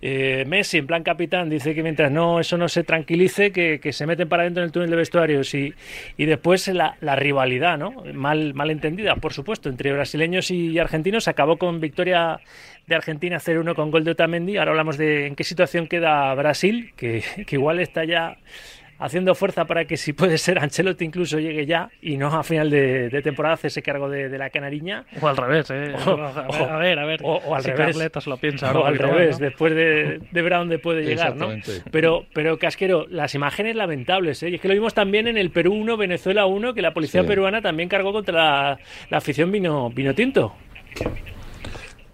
Eh, 0.00 0.44
Messi, 0.46 0.78
en 0.78 0.86
plan 0.86 1.02
capitán, 1.02 1.50
dice 1.50 1.74
que 1.74 1.82
mientras 1.82 2.10
no 2.10 2.40
eso 2.40 2.56
no 2.56 2.68
se 2.68 2.84
tranquilice, 2.84 3.50
que, 3.50 3.80
se 3.92 4.06
meten 4.06 4.28
para 4.28 4.42
adentro 4.42 4.62
en 4.62 4.66
el 4.66 4.72
túnel 4.72 4.90
de 4.90 4.96
vestuarios 4.96 5.54
y, 5.54 5.74
y 6.16 6.24
después 6.26 6.68
la, 6.68 6.96
la 7.00 7.16
rivalidad, 7.16 7.78
¿no? 7.78 7.90
Mal, 8.12 8.54
mal 8.54 8.70
entendida, 8.70 9.16
por 9.16 9.32
supuesto, 9.32 9.68
entre 9.68 9.92
brasileños 9.92 10.50
y 10.50 10.78
argentinos. 10.78 11.26
Acabó 11.26 11.56
con 11.56 11.80
victoria 11.80 12.40
de 12.86 12.94
Argentina 12.94 13.38
0-1 13.38 13.74
con 13.74 13.90
gol 13.90 14.04
de 14.04 14.12
Otamendi. 14.12 14.56
Ahora 14.56 14.70
hablamos 14.70 14.96
de 14.96 15.26
en 15.26 15.36
qué 15.36 15.44
situación 15.44 15.86
queda 15.88 16.34
Brasil, 16.34 16.92
que, 16.96 17.22
que 17.46 17.56
igual 17.56 17.80
está 17.80 18.04
ya 18.04 18.38
haciendo 18.98 19.34
fuerza 19.34 19.64
para 19.64 19.84
que 19.84 19.96
si 19.96 20.12
puede 20.12 20.38
ser 20.38 20.58
Ancelotti 20.58 21.04
incluso 21.04 21.38
llegue 21.38 21.66
ya 21.66 21.88
y 22.02 22.16
no 22.16 22.28
a 22.28 22.42
final 22.42 22.68
de, 22.70 23.08
de 23.08 23.22
temporada 23.22 23.54
hacerse 23.54 23.82
cargo 23.82 24.08
de, 24.08 24.28
de 24.28 24.38
la 24.38 24.50
canariña. 24.50 25.04
O 25.20 25.28
al 25.28 25.36
revés, 25.36 25.70
¿eh? 25.70 25.94
O- 26.06 26.64
a 26.64 26.76
ver, 26.78 26.98
a 26.98 27.04
ver. 27.06 27.20
o- 27.22 27.36
o 27.36 27.54
al 27.54 27.62
si 27.62 27.70
revés. 27.70 27.96
Carletos 27.96 28.26
lo 28.26 28.36
piensa. 28.36 28.72
o 28.72 28.84
al 28.84 28.98
revés, 28.98 29.36
bueno. 29.38 29.46
después 29.50 29.74
de, 29.74 30.20
de 30.30 30.42
ver 30.42 30.54
a 30.54 30.58
dónde 30.58 30.78
puede 30.78 31.02
llegar, 31.04 31.36
¿no? 31.36 31.52
Exactamente. 31.52 31.90
Pero, 31.90 32.26
pero 32.34 32.58
Casquero, 32.58 33.06
las 33.08 33.34
imágenes 33.34 33.76
lamentables, 33.76 34.42
¿eh? 34.42 34.50
Y 34.50 34.54
es 34.56 34.60
que 34.60 34.68
lo 34.68 34.74
vimos 34.74 34.94
también 34.94 35.28
en 35.28 35.38
el 35.38 35.50
Perú 35.50 35.74
1, 35.74 35.96
Venezuela 35.96 36.46
1, 36.46 36.74
que 36.74 36.82
la 36.82 36.92
policía 36.92 37.22
Sí. 37.22 37.26
peruana 37.28 37.62
también 37.62 37.88
cargó 37.88 38.12
contra 38.12 38.34
la, 38.34 38.78
la 39.10 39.16
afición 39.18 39.50
vino, 39.52 39.90
vino 39.90 40.14
tinto. 40.14 40.54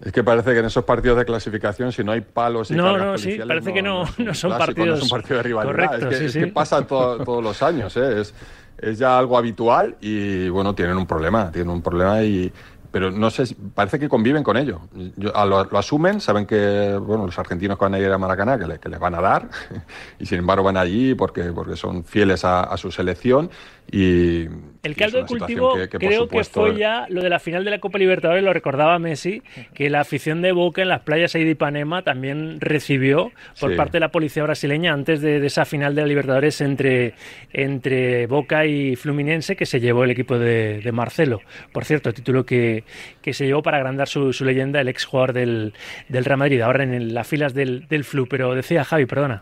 Es 0.05 0.13
que 0.13 0.23
parece 0.23 0.53
que 0.53 0.59
en 0.59 0.67
esos 0.67 0.85
partidos 0.85 1.17
de 1.19 1.25
clasificación, 1.25 1.91
si 1.93 2.05
no 2.05 2.13
hay 2.13 2.21
palos 2.21 2.71
y 2.71 2.75
No, 2.75 2.97
no, 2.99 3.17
sí, 3.17 3.39
parece 3.47 3.73
que 3.73 3.83
no- 3.83 4.03
es 4.05 4.19
un 4.19 4.25
no 4.27 4.35
son 4.35 4.51
clásico, 4.51 4.67
partidos- 4.67 4.89
No 4.89 4.95
es 4.97 5.03
un 5.03 5.09
partido 5.09 5.37
de 5.39 5.43
rivalidad. 5.43 5.75
Correcto, 5.75 5.97
es 5.97 6.05
que, 6.07 6.17
sí, 6.17 6.25
es 6.27 6.33
sí. 6.33 6.41
que 6.41 6.47
pasa 6.49 6.87
to- 6.87 7.19
todos 7.25 7.43
los 7.43 7.63
años. 7.63 7.97
¿eh? 7.97 8.21
Es, 8.21 8.35
es 8.79 8.99
ya 8.99 9.19
algo 9.19 9.39
habitual 9.39 9.97
y, 10.01 10.49
bueno, 10.51 10.75
tienen 10.75 10.97
un 10.99 11.07
problema. 11.07 11.51
Tienen 11.51 11.71
un 11.71 11.81
problema 11.83 12.23
y. 12.23 12.53
Pero 12.93 13.11
no 13.11 13.29
sé, 13.29 13.43
parece 13.75 13.99
que 13.99 14.09
conviven 14.09 14.45
con 14.45 14.57
ello. 14.57 14.83
Yo- 15.17 15.35
a 15.37 15.45
lo, 15.47 15.65
lo 15.65 15.79
asumen, 15.79 16.21
saben 16.21 16.47
que 16.47 16.97
bueno, 17.01 17.27
los 17.27 17.37
argentinos 17.39 17.77
que 17.77 17.85
van 17.87 17.95
a 17.95 17.99
ir 17.99 18.13
a 18.13 18.19
Maracaná, 18.19 18.57
que, 18.57 18.67
le- 18.69 18.79
que 18.79 18.89
les 18.89 19.01
van 19.01 19.15
a 19.17 19.21
dar, 19.21 19.49
y 20.21 20.27
sin 20.27 20.39
embargo 20.39 20.63
van 20.65 20.77
allí 20.77 21.15
porque, 21.15 21.45
porque 21.53 21.75
son 21.77 22.05
fieles 22.05 22.45
a, 22.45 22.61
a 22.63 22.77
su 22.77 22.93
selección. 22.93 23.51
Y, 23.93 24.47
El 24.83 24.97
caldo 24.97 25.19
de 25.19 25.25
cultivo 25.27 25.75
que- 25.77 25.89
que, 25.89 25.99
por 25.99 26.09
creo 26.09 26.23
supuesto, 26.23 26.65
que 26.65 26.71
fue 26.73 26.79
ya 26.81 27.07
lo 27.09 27.23
de 27.23 27.29
la 27.31 27.39
final 27.39 27.65
de 27.65 27.71
la 27.71 27.79
Copa 27.79 27.99
Libertadores, 27.99 28.43
lo 28.43 28.53
recordaba 28.53 28.99
Messi, 28.99 29.43
que 29.73 29.89
la 29.89 30.01
afición 30.01 30.43
de 30.43 30.53
Boca 30.53 30.83
en 30.83 30.89
las 30.89 31.01
playas 31.03 31.35
ahí 31.35 31.45
de 31.45 31.53
Ipanema 31.53 32.03
también 32.03 32.61
recibió 32.61 33.31
por 33.61 33.71
Sí. 33.71 33.77
parte 33.77 33.93
de 33.93 34.01
la 34.01 34.09
policía 34.11 34.43
brasileña 34.43 34.93
antes 34.93 35.21
de, 35.23 35.39
de 35.41 35.47
esa 35.47 35.65
final 35.65 35.95
de 35.95 36.03
la 36.03 36.09
Libertadores 36.09 36.61
entre, 36.61 37.15
entre 37.53 38.27
Boca 38.27 38.67
y 38.67 38.97
Fluminense 38.97 39.57
que 39.57 39.65
se 39.67 39.81
llevó 39.81 40.05
el 40.05 40.11
equipo 40.11 40.39
de, 40.39 40.81
de 40.81 40.93
Marcelo. 40.93 41.41
Por 41.73 41.85
cierto, 41.85 42.13
título 42.13 42.45
que, 42.45 42.85
que 43.23 43.33
se 43.33 43.47
llevó 43.47 43.63
para 43.63 43.79
agrandar 43.79 44.09
su, 44.09 44.33
su 44.33 44.45
leyenda 44.45 44.81
el 44.81 44.89
ex 44.89 45.05
jugador 45.05 45.33
del, 45.35 45.73
del 46.09 46.25
Real 46.25 46.39
Madrid, 46.39 46.61
ahora 46.61 46.85
en 46.85 46.93
el- 46.93 47.15
las 47.15 47.27
filas 47.27 47.55
del, 47.55 47.87
del 47.89 48.05
Flu. 48.05 48.27
Pero 48.27 48.55
decía 48.55 48.85
Javi, 48.85 49.07
perdona. 49.07 49.41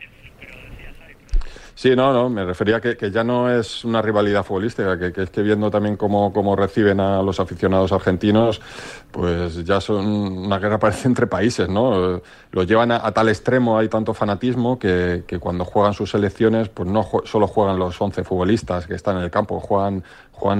Sí, 1.82 1.96
no, 1.96 2.12
no, 2.12 2.28
me 2.28 2.44
refería 2.44 2.80
que, 2.80 2.96
que 2.96 3.10
ya 3.10 3.24
no 3.24 3.50
es 3.50 3.84
una 3.84 4.00
rivalidad 4.00 4.44
futbolística, 4.44 4.96
que, 4.96 5.20
es 5.20 5.30
que 5.30 5.42
viendo 5.42 5.68
también 5.68 5.96
cómo, 5.96 6.32
cómo 6.32 6.54
reciben 6.54 7.00
a 7.00 7.20
los 7.22 7.40
aficionados 7.40 7.90
argentinos, 7.90 8.60
pues 9.10 9.64
ya 9.64 9.80
son 9.80 10.06
una 10.06 10.60
guerra 10.60 10.78
parece 10.78 11.08
entre 11.08 11.26
países, 11.26 11.68
¿no? 11.68 12.22
Lo 12.52 12.62
llevan 12.62 12.92
a, 12.92 13.10
tal 13.10 13.28
extremo, 13.30 13.78
hay 13.78 13.88
tanto 13.88 14.14
fanatismo 14.14 14.78
que, 14.78 15.24
cuando 15.40 15.64
juegan 15.64 15.92
sus 15.92 16.12
selecciones, 16.12 16.68
pues 16.68 16.88
no 16.88 17.04
solo 17.24 17.48
juegan 17.48 17.80
los 17.80 18.00
11 18.00 18.22
futbolistas 18.22 18.86
que 18.86 18.94
están 18.94 19.16
en 19.16 19.24
el 19.24 19.30
campo, 19.32 19.58
juegan, 19.58 20.04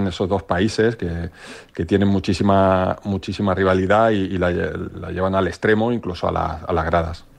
esos 0.09 0.29
dos 0.29 0.43
países 0.43 0.97
que, 0.97 1.85
tienen 1.85 2.09
muchísima, 2.09 2.97
muchísima 3.05 3.55
rivalidad 3.55 4.11
y, 4.11 4.39
la, 4.39 4.51
lle- 4.51 4.91
la 5.01 5.13
llevan 5.13 5.37
al 5.37 5.47
extremo, 5.47 5.93
incluso 5.93 6.27
a 6.27 6.33
las 6.73 6.85
gradas. 6.85 7.32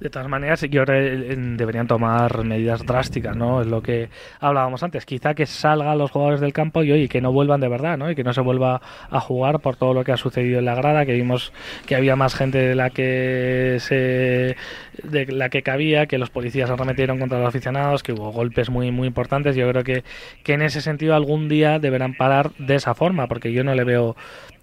De 0.00 0.10
todas 0.10 0.28
maneras, 0.28 0.60
sí 0.60 0.68
que 0.68 0.78
ahora 0.78 0.98
eh, 0.98 1.34
deberían 1.36 1.86
tomar 1.86 2.44
medidas 2.44 2.84
drásticas, 2.84 3.36
¿no? 3.36 3.60
Es 3.60 3.66
lo 3.66 3.82
que 3.82 4.08
hablábamos 4.40 4.82
antes. 4.82 5.06
Quizá 5.06 5.34
que 5.34 5.46
salgan 5.46 5.98
los 5.98 6.10
jugadores 6.10 6.40
del 6.40 6.52
campo 6.52 6.82
y 6.82 6.92
oye, 6.92 7.08
que 7.08 7.20
no 7.20 7.32
vuelvan 7.32 7.60
de 7.60 7.68
verdad, 7.68 7.96
¿no? 7.98 8.10
Y 8.10 8.14
que 8.14 8.24
no 8.24 8.32
se 8.32 8.40
vuelva 8.40 8.80
a 9.10 9.20
jugar 9.20 9.60
por 9.60 9.76
todo 9.76 9.94
lo 9.94 10.04
que 10.04 10.12
ha 10.12 10.16
sucedido 10.16 10.58
en 10.58 10.64
la 10.64 10.74
grada, 10.74 11.06
que 11.06 11.12
vimos 11.12 11.52
que 11.86 11.94
había 11.94 12.16
más 12.16 12.34
gente 12.34 12.58
de 12.58 12.74
la 12.74 12.90
que 12.90 13.78
se 13.80 14.56
de 15.02 15.26
la 15.26 15.48
que 15.48 15.62
cabía, 15.62 16.06
que 16.06 16.18
los 16.18 16.30
policías 16.30 16.68
se 16.68 16.74
arremetieron 16.74 17.18
contra 17.18 17.38
los 17.38 17.48
aficionados, 17.48 18.02
que 18.02 18.12
hubo 18.12 18.32
golpes 18.32 18.70
muy 18.70 18.90
muy 18.90 19.08
importantes. 19.08 19.56
Yo 19.56 19.68
creo 19.70 19.84
que, 19.84 20.04
que 20.42 20.54
en 20.54 20.62
ese 20.62 20.80
sentido 20.80 21.14
algún 21.14 21.48
día 21.48 21.78
deberán 21.78 22.14
parar 22.14 22.50
de 22.58 22.74
esa 22.76 22.94
forma, 22.94 23.26
porque 23.26 23.52
yo 23.52 23.64
no 23.64 23.74
le 23.74 23.84
veo 23.84 24.16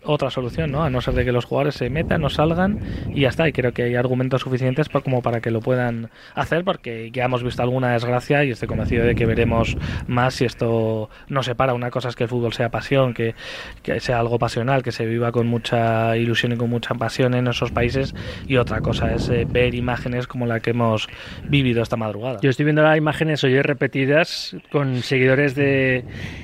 otra 0.04 0.30
solución, 0.30 0.72
¿no? 0.72 0.84
A 0.84 0.90
no 0.90 1.02
ser 1.02 1.14
de 1.14 1.26
que 1.26 1.32
los 1.32 1.46
jugadores 1.46 1.76
se 1.76 1.90
metan, 1.90 2.22
no 2.22 2.30
salgan 2.30 2.80
y 3.14 3.22
ya 3.22 3.30
está. 3.30 3.48
Y 3.48 3.52
creo 3.52 3.74
que 3.74 3.84
hay 3.84 3.96
argumentos 3.96 4.42
suficientes 4.42 4.90
pa- 4.90 5.02
como 5.02 5.22
para 5.22 5.42
que 5.42 5.52
lo 5.52 5.60
puedan 5.60 6.10
hacer, 6.36 6.64
porque 6.64 7.12
ya 7.12 7.26
hemos 7.26 7.44
visto 7.44 7.62
alguna 7.62 7.94
desgracia 7.94 8.44
y 8.44 8.52
estoy 8.52 8.68
convencido 8.68 9.06
de 9.06 9.16
que 9.16 9.26
veremos 9.26 9.78
más 10.08 10.36
si 10.36 10.46
esto 10.46 11.10
no 11.28 11.44
se 11.44 11.56
para. 11.56 11.74
Una 11.74 11.92
cosa 11.92 12.10
es 12.10 12.16
que 12.16 12.24
el 12.24 12.30
fútbol 12.30 12.54
sea 12.54 12.70
pasión, 12.70 13.14
que, 13.14 13.36
que 13.84 14.00
sea 14.00 14.20
algo 14.20 14.40
pasional, 14.40 14.84
que 14.84 14.92
se 14.92 15.06
viva 15.06 15.32
con 15.32 15.48
mucha 15.48 16.16
ilusión 16.18 16.54
y 16.54 16.56
con 16.56 16.70
mucha 16.70 16.94
pasión 16.96 17.34
en 17.34 17.48
esos 17.48 17.72
países, 17.72 18.16
y 18.48 18.58
otra 18.58 18.82
cosa 18.82 19.14
es 19.14 19.30
eh, 19.30 19.46
ver 19.50 19.76
imágenes 19.76 20.28
como 20.28 20.46
la 20.46 20.60
que 20.60 20.72
hemos 20.72 21.08
vivido 21.44 21.84
esta 21.84 21.98
madrugada. 21.98 22.40
Yo 22.42 22.50
estoy 22.50 22.66
viendo 22.66 22.82
las 22.84 22.98
imágenes 22.98 23.44
hoy 23.44 23.62
repetidas 23.62 24.56
con 24.72 25.02
seguidores 25.04 25.56
de, 25.56 26.04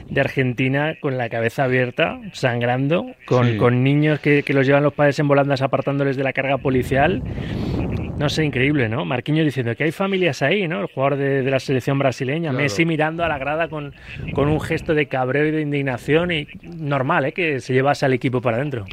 de 0.10 0.22
Argentina 0.22 0.96
con 1.02 1.18
la 1.18 1.30
cabeza 1.30 1.64
abierta, 1.64 2.20
sangrando, 2.34 3.06
con, 3.26 3.45
Sí. 3.54 3.58
con 3.58 3.84
niños 3.84 4.20
que, 4.20 4.44
que 4.44 4.54
los 4.54 4.66
llevan 4.66 4.84
los 4.84 4.94
padres 4.94 5.18
en 5.20 5.28
volandas 5.28 5.62
apartándoles 5.62 6.16
de 6.18 6.24
la 6.24 6.34
carga 6.34 6.58
policial. 6.58 7.22
No 8.18 8.30
sé, 8.30 8.46
increíble, 8.46 8.88
¿no? 8.88 9.04
Marquinhos 9.04 9.44
diciendo 9.44 9.76
que 9.76 9.84
hay 9.84 9.92
familias 9.92 10.42
ahí, 10.42 10.68
¿no? 10.70 10.80
El 10.82 10.88
jugador 10.88 11.18
de, 11.18 11.44
de 11.44 11.52
la 11.52 11.60
selección 11.60 12.00
brasileña, 12.00 12.52
Claro. 12.52 12.64
Messi 12.64 12.86
mirando 12.86 13.26
a 13.26 13.28
la 13.28 13.38
grada 13.38 13.68
con, 13.68 13.94
con 14.34 14.48
un 14.48 14.62
gesto 14.62 14.94
de 14.94 15.08
cabreo 15.08 15.46
y 15.48 15.52
de 15.52 15.62
indignación 15.62 16.32
y 16.32 16.48
normal, 16.64 17.26
¿eh? 17.26 17.32
Que 17.34 17.60
se 17.60 17.74
llevase 17.74 18.06
al 18.06 18.14
equipo 18.14 18.40
para 18.42 18.56
adentro. 18.58 18.86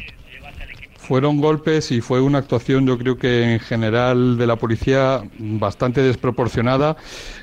Fueron 1.03 1.41
golpes 1.41 1.91
y 1.91 2.01
fue 2.01 2.21
una 2.21 2.39
actuación, 2.39 2.87
yo 2.87 2.97
creo 2.97 3.17
que 3.19 3.55
en 3.55 3.61
general 3.61 4.39
de 4.39 4.47
la 4.47 4.57
policía 4.57 5.21
bastante 5.39 6.01
desproporcionada. 6.01 6.97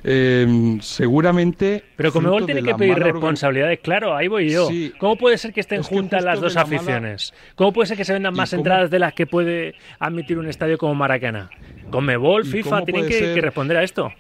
Eh, 0.04 0.78
seguramente. 0.82 1.84
Pero 1.98 2.12
Comebol 2.14 2.46
tiene 2.46 2.64
que 2.64 2.74
pedir 2.76 2.96
responsabilidades, 2.98 3.80
claro, 3.80 4.16
ahí 4.16 4.28
voy 4.28 4.50
yo. 4.50 4.68
Sí. 4.68 4.94
¿Cómo 4.98 5.18
puede 5.18 5.38
ser 5.38 5.52
que 5.54 5.60
estén 5.60 5.82
Es 5.82 5.90
que 5.90 5.96
juntas 5.96 6.24
las 6.24 6.40
dos 6.40 6.56
mala- 6.56 6.66
aficiones? 6.68 7.34
¿Cómo 7.56 7.74
puede 7.74 7.88
ser 7.88 7.98
que 7.98 8.06
se 8.06 8.14
vendan 8.14 8.34
¿Y 8.34 8.38
más 8.38 8.50
cómo- 8.52 8.62
entradas 8.62 8.90
de 8.90 9.00
las 9.00 9.14
que 9.14 9.28
puede 9.28 9.76
admitir 10.00 10.38
un 10.38 10.48
estadio 10.48 10.78
como 10.78 10.96
Maracaná? 10.96 11.50
Comebol, 11.92 12.46
¿Y 12.46 12.50
FIFA, 12.52 12.86
tienen 12.86 13.08
que 13.08 13.42
responder 13.42 13.76
a 13.78 13.84
esto. 13.84 14.12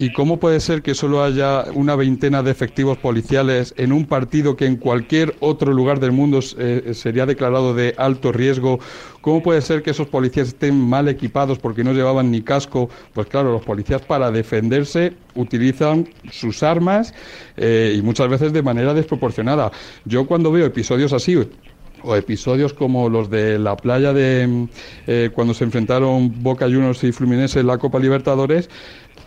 ¿Y 0.00 0.12
cómo 0.12 0.38
puede 0.38 0.60
ser 0.60 0.82
que 0.82 0.94
solo 0.94 1.24
haya 1.24 1.64
una 1.74 1.96
veintena 1.96 2.44
de 2.44 2.52
efectivos 2.52 2.98
policiales 2.98 3.74
en 3.76 3.92
un 3.92 4.06
partido 4.06 4.54
que 4.54 4.66
en 4.66 4.76
cualquier 4.76 5.34
otro 5.40 5.72
lugar 5.72 5.98
del 5.98 6.12
mundo 6.12 6.38
eh, 6.56 6.92
sería 6.94 7.26
declarado 7.26 7.74
de 7.74 7.94
alto 7.98 8.30
riesgo? 8.30 8.78
¿Cómo 9.22 9.42
puede 9.42 9.60
ser 9.60 9.82
que 9.82 9.90
esos 9.90 10.06
policías 10.06 10.48
estén 10.48 10.78
mal 10.78 11.08
equipados 11.08 11.58
porque 11.58 11.82
no 11.82 11.92
llevaban 11.92 12.30
ni 12.30 12.42
casco? 12.42 12.88
Pues 13.12 13.26
claro, 13.26 13.50
los 13.50 13.64
policías 13.64 14.00
para 14.02 14.30
defenderse 14.30 15.14
utilizan 15.34 16.08
sus 16.30 16.62
armas 16.62 17.12
eh, 17.56 17.94
y 17.96 18.00
muchas 18.02 18.28
veces 18.28 18.52
de 18.52 18.62
manera 18.62 18.94
desproporcionada. 18.94 19.72
Yo 20.04 20.26
cuando 20.26 20.52
veo 20.52 20.64
episodios 20.64 21.12
así 21.12 21.36
o 22.02 22.16
episodios 22.16 22.72
como 22.72 23.08
los 23.08 23.30
de 23.30 23.58
la 23.58 23.76
playa 23.76 24.12
de 24.12 24.46
mm, 24.46 24.68
eh, 25.06 25.30
cuando 25.34 25.54
se 25.54 25.64
enfrentaron 25.64 26.42
Boca 26.42 26.66
Juniors 26.66 27.02
y 27.04 27.12
Fluminense 27.12 27.60
en 27.60 27.66
la 27.66 27.78
Copa 27.78 27.98
Libertadores 27.98 28.70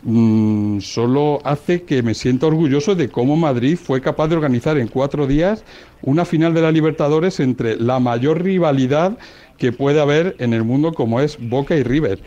mm, 0.04 0.80
solo 0.80 1.40
hace 1.44 1.84
que 1.84 2.04
me 2.04 2.14
sienta 2.14 2.48
orgulloso 2.48 2.96
de 2.96 3.10
cómo 3.12 3.36
Madrid 3.38 3.78
fue 3.78 4.02
capaz 4.02 4.28
de 4.30 4.36
organizar 4.36 4.78
en 4.78 4.88
cuatro 4.88 5.28
días 5.28 5.64
una 6.02 6.26
final 6.26 6.54
de 6.54 6.62
la 6.62 6.72
Libertadores 6.72 7.40
entre 7.40 7.76
la 7.78 8.00
mayor 8.00 8.44
rivalidad 8.44 9.18
que 9.58 9.72
puede 9.72 10.02
haber 10.02 10.36
en 10.40 10.54
el 10.54 10.64
mundo 10.64 10.94
como 10.94 11.20
es 11.22 11.38
Boca 11.40 11.76
y 11.76 11.84
River. 11.84 12.24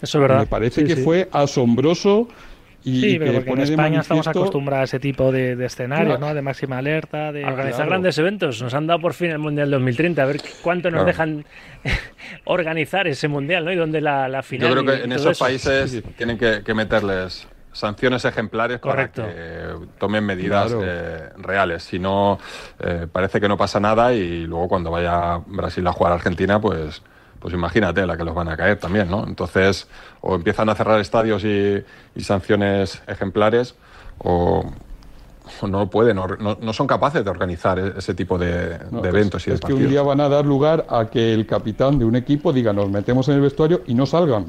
Eso 0.00 0.18
es 0.18 0.22
verdad. 0.22 0.38
Me 0.38 0.46
parece 0.46 0.82
Sí, 0.82 0.84
que 0.84 0.96
sí. 0.96 0.96
fue 0.96 1.28
asombroso 1.32 2.28
y 2.82 3.00
Sí, 3.00 3.18
pero 3.18 3.32
que 3.32 3.40
porque 3.42 3.62
en 3.62 3.68
España 3.68 4.00
estamos 4.00 4.26
acostumbrados 4.26 4.80
a 4.82 4.84
ese 4.84 5.00
tipo 5.00 5.30
de, 5.32 5.54
de 5.56 5.66
escenarios, 5.66 6.16
Claro. 6.16 6.28
¿no? 6.28 6.34
De 6.34 6.42
máxima 6.42 6.78
alerta, 6.78 7.30
de... 7.32 7.44
A 7.44 7.48
organizar 7.48 7.76
Claro. 7.76 7.90
grandes 7.90 8.16
eventos. 8.18 8.62
Nos 8.62 8.72
han 8.74 8.86
dado 8.86 9.00
por 9.00 9.12
fin 9.14 9.30
el 9.30 9.38
Mundial 9.38 9.70
2030. 9.70 10.22
A 10.22 10.26
ver 10.26 10.40
cuánto 10.62 10.90
nos 10.90 11.04
Claro. 11.04 11.06
dejan 11.06 11.44
organizar 12.44 13.06
ese 13.06 13.28
Mundial, 13.28 13.64
¿no? 13.64 13.72
Y 13.72 13.76
dónde 13.76 14.00
la, 14.00 14.28
la 14.28 14.42
final. 14.42 14.68
Yo 14.68 14.74
creo 14.82 14.84
que 14.98 15.04
en 15.04 15.12
esos 15.12 15.32
eso. 15.32 15.44
países 15.44 15.90
Sí. 15.90 16.02
tienen 16.16 16.38
que, 16.38 16.62
que 16.64 16.74
meterles 16.74 17.46
sanciones 17.72 18.24
ejemplares 18.24 18.80
Correcto. 18.80 19.22
para 19.22 19.32
que 19.34 19.60
tomen 19.98 20.24
medidas 20.24 20.72
Claro. 20.72 20.82
eh, 20.84 21.28
reales. 21.36 21.82
Si 21.84 21.98
no, 21.98 22.38
eh, 22.80 23.06
parece 23.10 23.40
que 23.40 23.48
no 23.48 23.56
pasa 23.56 23.78
nada 23.78 24.12
y 24.12 24.46
luego 24.46 24.68
cuando 24.68 24.90
vaya 24.90 25.38
Brasil 25.46 25.86
a 25.86 25.92
jugar 25.92 26.12
a 26.12 26.16
Argentina, 26.16 26.60
pues, 26.60 27.02
pues 27.40 27.54
imagínate 27.54 28.06
la 28.06 28.16
que 28.16 28.24
los 28.24 28.34
van 28.34 28.48
a 28.48 28.56
caer 28.56 28.78
también, 28.78 29.10
¿no? 29.10 29.26
Entonces, 29.26 29.88
o 30.20 30.34
empiezan 30.34 30.68
a 30.68 30.74
cerrar 30.74 31.00
estadios 31.00 31.42
y, 31.44 31.82
y 32.14 32.22
sanciones 32.22 33.02
ejemplares, 33.06 33.74
o, 34.18 34.60
o 34.60 34.89
no 35.68 35.88
pueden, 35.90 36.16
no, 36.16 36.26
no 36.60 36.72
son 36.72 36.86
capaces 36.86 37.24
de 37.24 37.30
organizar 37.30 37.78
e- 37.78 37.92
ese 37.98 38.14
tipo 38.14 38.38
de, 38.38 38.78
No, 38.90 39.00
de 39.00 39.08
es- 39.08 39.14
eventos 39.14 39.46
y 39.46 39.50
de 39.50 39.54
es 39.56 39.60
que 39.60 39.72
un 39.74 39.88
día 39.88 40.02
van 40.02 40.20
a 40.20 40.28
dar 40.28 40.44
lugar 40.44 40.86
a 40.88 41.06
que 41.06 41.32
el 41.34 41.46
capitán 41.46 41.98
de 41.98 42.04
un 42.04 42.16
equipo 42.16 42.52
diga 42.52 42.72
nos 42.72 42.90
metemos 42.90 43.28
en 43.28 43.34
el 43.36 43.40
vestuario 43.40 43.82
y 43.86 43.94
no 43.94 44.06
salgan. 44.06 44.46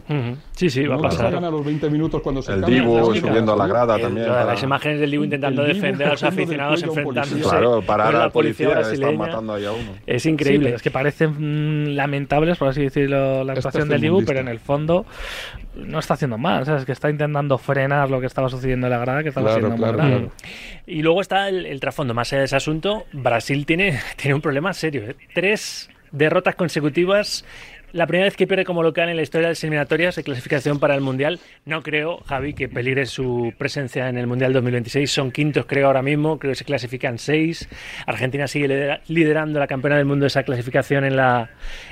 Sí, 0.54 0.70
sí, 0.70 0.86
va 0.86 0.96
a 0.96 0.98
no 0.98 1.04
pasar. 1.04 1.22
salgan 1.26 1.44
a 1.46 1.50
los 1.50 1.64
20 1.66 1.90
minutos 1.90 2.22
cuando 2.22 2.42
se 2.42 2.54
El. 2.54 2.62
Dibu 2.66 2.98
la 2.98 3.20
subiendo 3.20 3.54
a 3.54 3.56
la 3.56 3.68
grada 3.68 3.96
El- 3.96 4.02
también. 4.02 4.28
para- 4.28 4.46
Las 4.46 4.64
imágenes 4.64 5.00
del 5.00 5.12
Dibu 5.12 5.24
intentando 5.24 5.64
Dibu 5.64 5.74
defender 5.76 6.08
a 6.08 6.12
los 6.12 6.24
aficionados 6.24 6.84
a 6.84 6.86
policía. 6.88 7.02
enfrentándose 7.04 7.50
Claro, 7.50 7.82
parar 7.82 8.08
con 8.08 8.16
la 8.20 8.24
al 8.26 8.32
policía, 8.32 8.66
que 8.68 8.72
están 8.74 8.84
brasileña. 8.84 9.18
matando 9.18 9.54
ahí 9.54 9.66
a 9.66 9.72
uno. 9.72 9.92
Es 10.06 10.24
Sí, 10.24 10.30
increíble. 10.30 10.66
pero 10.68 10.76
es 10.78 10.82
que 10.82 10.92
parecen 10.92 11.32
mm, 11.38 11.96
lamentables, 11.96 12.58
por 12.58 12.68
así 12.70 12.82
decirlo, 12.84 13.44
la 13.44 13.54
Es 13.54 13.60
actuación 13.60 13.90
del 13.90 14.02
Dibu, 14.02 14.24
pero 14.26 14.40
en 14.40 14.48
el 14.48 14.60
fondo 14.60 15.06
no 15.76 16.00
está 16.00 16.16
haciendo 16.16 16.38
mal. 16.38 16.64
O 16.64 16.66
sea, 16.66 16.78
es 16.78 16.86
que 16.86 16.92
está 16.92 17.10
intentando 17.10 17.58
frenar 17.58 18.10
lo 18.10 18.20
que 18.20 18.26
estaba 18.28 18.50
sucediendo 18.50 18.88
en 18.88 18.92
la 18.92 19.00
grada, 19.00 19.24
que 19.24 19.30
estaba 19.30 19.48
Claro, 19.48 19.62
siendo 19.68 19.78
claro, 19.78 19.94
muy 19.98 20.08
grave. 20.10 20.30
claro. 20.30 20.32
Y 20.92 21.04
luego 21.04 21.22
está 21.22 21.48
el, 21.48 21.80
trasfondo. 21.80 22.14
Más 22.14 22.34
allá 22.34 22.42
de 22.42 22.46
ese 22.48 22.58
asunto, 22.58 23.06
Brasil 23.14 23.66
tiene, 23.66 23.98
tiene 24.18 24.36
un 24.36 24.42
problema 24.42 24.74
serio. 24.74 25.04
¿eh? 25.10 25.16
Tres 25.34 25.90
derrotas 26.12 26.56
consecutivas. 26.56 27.46
La 27.94 28.08
primera 28.08 28.26
vez 28.26 28.38
que 28.38 28.48
pierde 28.48 28.64
como 28.64 28.84
local 28.84 29.10
en 29.10 29.18
la 29.18 29.22
historia 29.22 29.48
de 29.48 29.52
las 29.52 29.64
eliminatorias 29.64 30.16
de 30.16 30.24
clasificación 30.24 30.80
para 30.80 30.96
el 30.96 31.02
Mundial. 31.02 31.40
No 31.66 31.84
creo, 31.84 32.20
Javi, 32.26 32.54
que 32.54 32.70
peligre 32.70 33.06
su 33.06 33.54
presencia 33.58 34.08
en 34.08 34.18
el 34.18 34.28
Mundial 34.28 34.54
2026. 34.54 35.12
Son 35.12 35.30
quintos, 35.32 35.66
creo, 35.66 35.88
ahora 35.88 36.02
mismo. 36.02 36.40
Creo 36.40 36.52
que 36.52 36.56
se 36.56 36.64
clasifican 36.64 37.18
seis. 37.18 37.68
Argentina 38.06 38.48
sigue 38.48 38.70
lidera- 38.70 39.02
liderando 39.10 39.60
la 39.60 39.68
campeona 39.68 39.98
del 39.98 40.06
mundo 40.06 40.26
esa 40.26 40.44
clasificación 40.44 41.04
en 41.04 41.18
la, 41.18 41.50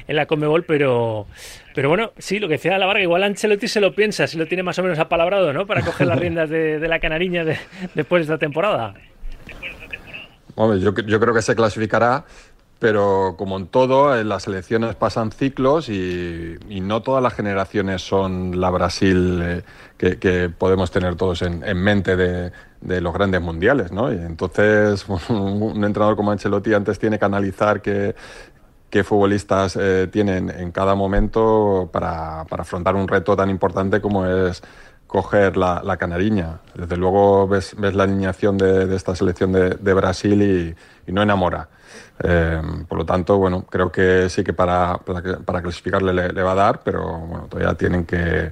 en 0.08 0.16
la 0.16 0.26
Conmebol, 0.26 0.64
pero, 0.64 1.28
pero 1.76 1.90
bueno, 1.90 2.14
sí, 2.18 2.40
lo 2.40 2.48
que 2.48 2.54
decía 2.54 2.78
la 2.78 2.86
Varga, 2.86 3.02
igual 3.04 3.24
Ancelotti 3.24 3.68
se 3.68 3.82
lo 3.82 3.94
piensa, 3.94 4.26
si 4.28 4.38
lo 4.38 4.46
tiene 4.46 4.64
más 4.64 4.80
o 4.80 4.84
menos 4.84 5.00
apalabrado, 5.00 5.52
¿no? 5.52 5.66
Para 5.68 5.82
coger 5.82 6.08
las 6.08 6.18
riendas 6.18 6.50
de, 6.50 6.80
la 6.80 7.00
canariña 7.00 7.44
de- 7.44 7.58
después 7.94 8.22
de 8.26 8.34
esta 8.34 8.38
temporada. 8.38 8.94
Hombre, 10.56 10.80
yo, 10.80 10.94
yo 10.96 11.20
creo 11.20 11.34
que 11.34 11.42
se 11.42 11.56
clasificará, 11.56 12.24
pero 12.80 13.36
como 13.38 13.58
en 13.58 13.68
todo, 13.68 14.18
en 14.18 14.30
las 14.30 14.48
elecciones 14.48 14.96
pasan 14.96 15.32
ciclos 15.32 15.90
y, 15.90 16.58
no 16.82 17.02
todas 17.02 17.22
las 17.22 17.34
generaciones 17.34 18.02
son 18.02 18.60
la 18.60 18.70
Brasil 18.70 19.64
eh, 20.00 20.18
que, 20.18 20.50
podemos 20.50 20.90
tener 20.90 21.16
todos 21.16 21.42
en, 21.42 21.64
en 21.64 21.78
mente 21.78 22.16
de, 22.16 22.52
los 23.02 23.14
grandes 23.14 23.42
mundiales, 23.42 23.92
¿no? 23.92 24.12
Y 24.14 24.16
entonces, 24.16 25.06
un, 25.30 25.84
entrenador 25.84 26.16
como 26.16 26.32
Ancelotti 26.32 26.74
antes 26.74 26.98
tiene 26.98 27.20
que 27.20 27.26
analizar 27.26 27.82
qué, 27.82 28.16
futbolistas 29.04 29.76
eh, 29.76 30.08
tienen 30.12 30.50
en 30.50 30.72
cada 30.72 30.96
momento 30.96 31.90
para, 31.92 32.42
afrontar 32.42 32.96
un 32.96 33.08
reto 33.08 33.36
tan 33.36 33.50
importante 33.50 34.02
como 34.02 34.26
es 34.26 34.64
coger 35.06 35.58
la, 35.58 35.82
la 35.84 35.98
canariña. 35.98 36.62
Desde 36.76 36.96
luego 36.96 37.48
ves, 37.48 37.76
ves 37.78 37.94
la 37.94 38.04
alineación 38.04 38.58
de, 38.58 38.96
esta 38.96 39.16
selección 39.16 39.52
de, 39.52 39.72
de 39.72 39.94
Brasil 39.94 40.76
y 41.06 41.12
no 41.12 41.22
enamora. 41.22 41.68
Eh, 42.22 42.62
por 42.88 42.98
lo 42.98 43.06
tanto, 43.06 43.38
bueno, 43.38 43.64
creo 43.64 43.92
que 43.92 44.30
sí 44.30 44.44
que 44.44 44.54
para, 44.54 44.98
para, 44.98 45.62
clasificarle 45.62 46.14
le, 46.14 46.34
le 46.34 46.44
va 46.44 46.52
a 46.52 46.56
dar, 46.56 46.82
pero 46.84 47.20
bueno, 47.20 47.48
todavía 47.50 47.74
tienen 47.76 48.06
que, 48.06 48.52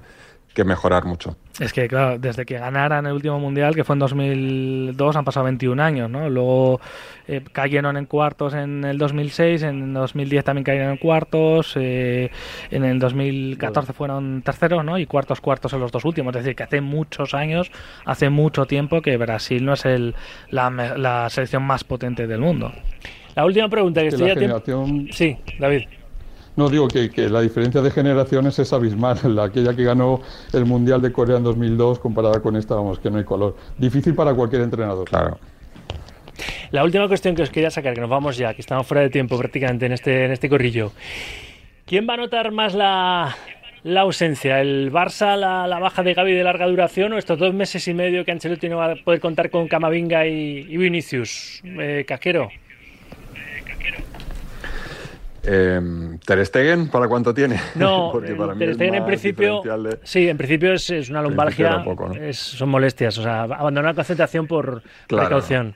que 0.58 0.64
mejorar 0.64 1.06
mucho. 1.06 1.36
Es 1.60 1.72
que, 1.72 1.88
claro, 1.88 2.18
desde 2.18 2.44
que 2.44 2.58
ganaran 2.58 3.06
el 3.06 3.14
último 3.14 3.40
mundial, 3.40 3.76
que 3.76 3.84
fue 3.84 3.94
en 3.94 4.00
2002, 4.00 5.16
han 5.16 5.24
pasado 5.24 5.44
21 5.44 5.84
años, 5.84 6.10
¿no? 6.10 6.28
Luego 6.32 6.82
eh, 7.28 7.44
cayeron 7.52 7.96
en 7.96 8.08
cuartos 8.08 8.56
en 8.56 8.84
el 8.84 8.98
2006, 8.98 9.62
en 9.62 9.94
2010 9.94 10.44
también 10.44 10.64
cayeron 10.64 10.94
en 10.94 10.98
cuartos, 10.98 11.74
eh, 11.76 12.32
en 12.72 12.86
el 12.86 12.98
2014 12.98 13.94
fueron 13.94 14.42
terceros, 14.42 14.84
¿no? 14.84 14.98
Y 14.98 15.06
cuartos, 15.06 15.42
cuartos 15.42 15.74
en 15.74 15.80
los 15.80 15.92
dos 15.92 16.06
últimos. 16.06 16.36
Es 16.36 16.44
decir, 16.44 16.56
que 16.56 16.64
hace 16.64 16.82
muchos 16.82 17.36
años, 17.36 17.72
hace 18.06 18.32
mucho 18.32 18.66
tiempo 18.66 19.04
que 19.04 19.16
Brasil 19.18 19.64
no 19.64 19.74
es 19.74 19.86
el, 19.86 20.16
la, 20.50 20.72
la 20.72 21.30
selección 21.30 21.62
más 21.62 21.84
potente 21.84 22.26
del 22.26 22.40
mundo. 22.40 22.72
La 23.38 23.46
última 23.46 23.70
pregunta 23.70 24.02
que 24.02 24.10
Que 24.10 24.16
estoy 24.16 24.28
la 24.28 24.34
a 24.34 24.36
generación- 24.36 25.08
Sí, 25.12 25.38
David. 25.60 25.84
No, 26.56 26.70
digo 26.70 26.88
que, 26.88 27.12
que 27.12 27.30
la 27.30 27.40
diferencia 27.42 27.82
de 27.82 27.92
generaciones 27.92 28.58
es 28.58 28.74
abismal. 28.74 29.20
La, 29.36 29.44
aquella 29.44 29.76
que 29.76 29.84
ganó 29.84 30.22
el 30.54 30.66
Mundial 30.66 31.04
de 31.04 31.12
Corea 31.12 31.38
en 31.38 31.44
2002 31.44 32.00
comparada 32.00 32.42
con 32.42 32.56
esta, 32.56 32.74
vamos, 32.74 32.98
que 32.98 33.12
no 33.12 33.20
hay 33.20 33.24
color. 33.26 33.56
Difícil 33.78 34.16
para 34.16 34.34
cualquier 34.34 34.64
entrenador. 34.64 35.08
Claro. 35.08 35.38
La 36.72 36.84
última 36.84 37.08
cuestión 37.08 37.36
que 37.36 37.44
os 37.44 37.52
quería 37.52 37.70
sacar, 37.70 37.94
que 37.94 38.02
nos 38.02 38.10
vamos 38.10 38.38
ya, 38.38 38.56
que 38.56 38.62
estamos 38.62 38.88
fuera 38.88 39.02
de 39.02 39.10
tiempo 39.12 39.38
prácticamente 39.38 39.86
en 39.86 39.92
este, 39.94 40.26
en 40.26 40.32
este 40.32 40.50
corrillo. 40.50 40.92
¿Quién 41.86 42.08
va 42.10 42.16
a 42.16 42.18
notar 42.18 42.52
más 42.52 42.74
la, 42.74 43.36
la 43.84 44.02
ausencia? 44.02 44.60
¿El 44.60 44.92
Barça, 44.92 45.38
la, 45.38 45.68
la 45.68 45.78
baja 45.78 46.02
de 46.02 46.16
Gaby 46.16 46.34
de 46.34 46.44
larga 46.44 46.66
duración 46.66 47.14
o 47.14 47.18
estos 47.20 47.38
dos 47.38 47.54
meses 47.54 47.88
y 47.88 47.94
medio 47.94 48.26
que 48.26 48.32
Ancelotti 48.32 48.68
no 48.68 48.78
va 48.78 48.94
a 48.94 48.96
poder 48.96 49.20
contar 49.20 49.52
con 49.52 49.68
Camavinga 49.68 50.26
y, 50.26 50.66
y 50.68 50.78
Vinicius? 50.78 51.62
Eh, 51.64 52.04
Casquero. 52.08 52.50
Eh, 55.50 56.18
¿Ter 56.26 56.46
Stegen 56.46 56.90
para 56.90 57.08
cuánto 57.08 57.34
tiene? 57.34 57.60
No, 57.76 58.10
Porque 58.12 58.36
para 58.36 58.54
Ter 58.54 58.74
Stegen 58.76 58.96
en 58.96 59.06
principio, 59.06 59.62
de- 59.64 60.00
sí, 60.04 60.28
en 60.28 60.38
principio 60.38 60.74
es, 60.74 60.90
es 60.90 61.10
una 61.10 61.22
lumbalgia, 61.22 61.68
era 61.68 61.84
poco, 61.84 62.10
¿no? 62.10 62.16
es- 62.16 62.38
son 62.38 62.70
molestias, 62.70 63.18
o 63.18 63.24
sea, 63.24 63.44
abandonar 63.44 63.92
la 63.92 63.96
concentración 63.96 64.46
por 64.46 64.82
Claro. 65.08 65.26
precaución. 65.28 65.76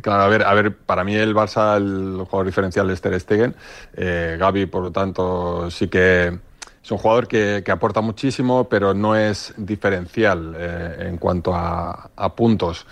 Claro, 0.00 0.22
a 0.22 0.28
ver, 0.28 0.42
a 0.42 0.54
ver, 0.54 0.74
para 0.74 1.04
mí 1.04 1.14
el 1.14 1.34
Barça, 1.34 1.76
el 1.76 2.16
jugador 2.24 2.46
diferencial 2.46 2.88
es 2.88 3.02
Ter 3.02 3.18
Stegen. 3.20 3.54
Eh, 3.94 4.36
Gaby, 4.40 4.64
por 4.64 4.82
lo 4.82 4.90
tanto, 4.90 5.70
sí 5.70 5.88
que 5.88 6.38
es 6.82 6.90
un 6.90 6.98
jugador 6.98 7.28
que, 7.28 7.62
que 7.64 7.70
aporta 7.70 8.00
muchísimo, 8.00 8.68
pero 8.68 8.92
no 8.92 9.14
es 9.14 9.54
diferencial 9.56 10.54
eh, 10.58 11.06
en 11.08 11.16
cuanto 11.16 11.54
a, 11.54 12.10
puntos. 12.34 12.86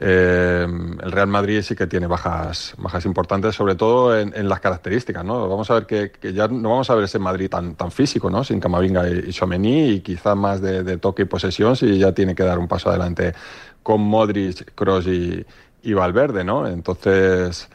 Eh, 0.00 0.66
el 0.66 1.12
Real 1.12 1.26
Madrid 1.26 1.60
sí 1.60 1.76
que 1.76 1.86
tiene 1.86 2.06
bajas, 2.06 2.74
bajas 2.78 3.04
importantes, 3.04 3.54
sobre 3.54 3.74
todo 3.74 4.18
en, 4.18 4.32
en 4.34 4.48
las 4.48 4.60
características, 4.60 5.24
¿no? 5.24 5.46
Vamos 5.48 5.70
a 5.70 5.74
ver 5.74 5.86
que, 5.86 6.10
que 6.10 6.32
ya 6.32 6.48
no 6.48 6.70
vamos 6.70 6.88
a 6.88 6.94
ver 6.94 7.04
ese 7.04 7.18
Madrid 7.18 7.50
tan, 7.50 7.74
tan 7.74 7.90
físico, 7.90 8.30
¿no? 8.30 8.44
Sin 8.44 8.60
Camavinga 8.60 9.08
y, 9.08 9.30
Tchouaméni 9.30 9.88
y 9.90 10.00
quizá 10.00 10.34
más 10.34 10.62
de, 10.62 10.82
de 10.82 10.96
toque 10.96 11.22
y 11.22 11.26
posesión, 11.26 11.76
si 11.76 11.98
ya 11.98 12.12
tiene 12.12 12.34
que 12.34 12.44
dar 12.44 12.58
un 12.58 12.68
paso 12.68 12.88
adelante 12.88 13.34
con 13.82 14.00
Modric, 14.00 14.74
Kroos 14.74 15.06
y, 15.06 15.44
y 15.82 15.92
Valverde, 15.92 16.44
¿no? 16.44 16.66
Entonces, 16.66 17.68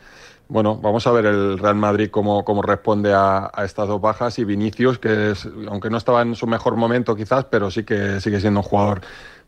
bueno, 0.49 0.77
vamos 0.81 1.05
a 1.05 1.11
ver 1.11 1.27
el 1.27 1.59
Real 1.59 1.75
Madrid 1.75 2.09
cómo, 2.09 2.43
cómo 2.43 2.63
responde 2.63 3.13
a, 3.13 3.51
a 3.53 3.65
estas 3.65 3.87
dos 3.87 4.01
bajas 4.01 4.39
y 4.39 4.45
Vinicius, 4.45 4.97
que 4.97 5.31
es, 5.31 5.47
aunque 5.67 5.91
no 5.91 5.97
estaba 5.97 6.23
en 6.23 6.35
su 6.35 6.47
mejor 6.47 6.75
momento 6.75 7.15
quizás, 7.15 7.45
pero 7.45 7.69
sí 7.69 7.83
que 7.83 8.19
sigue 8.19 8.41
siendo 8.41 8.61
un 8.61 8.65
jugador 8.65 9.01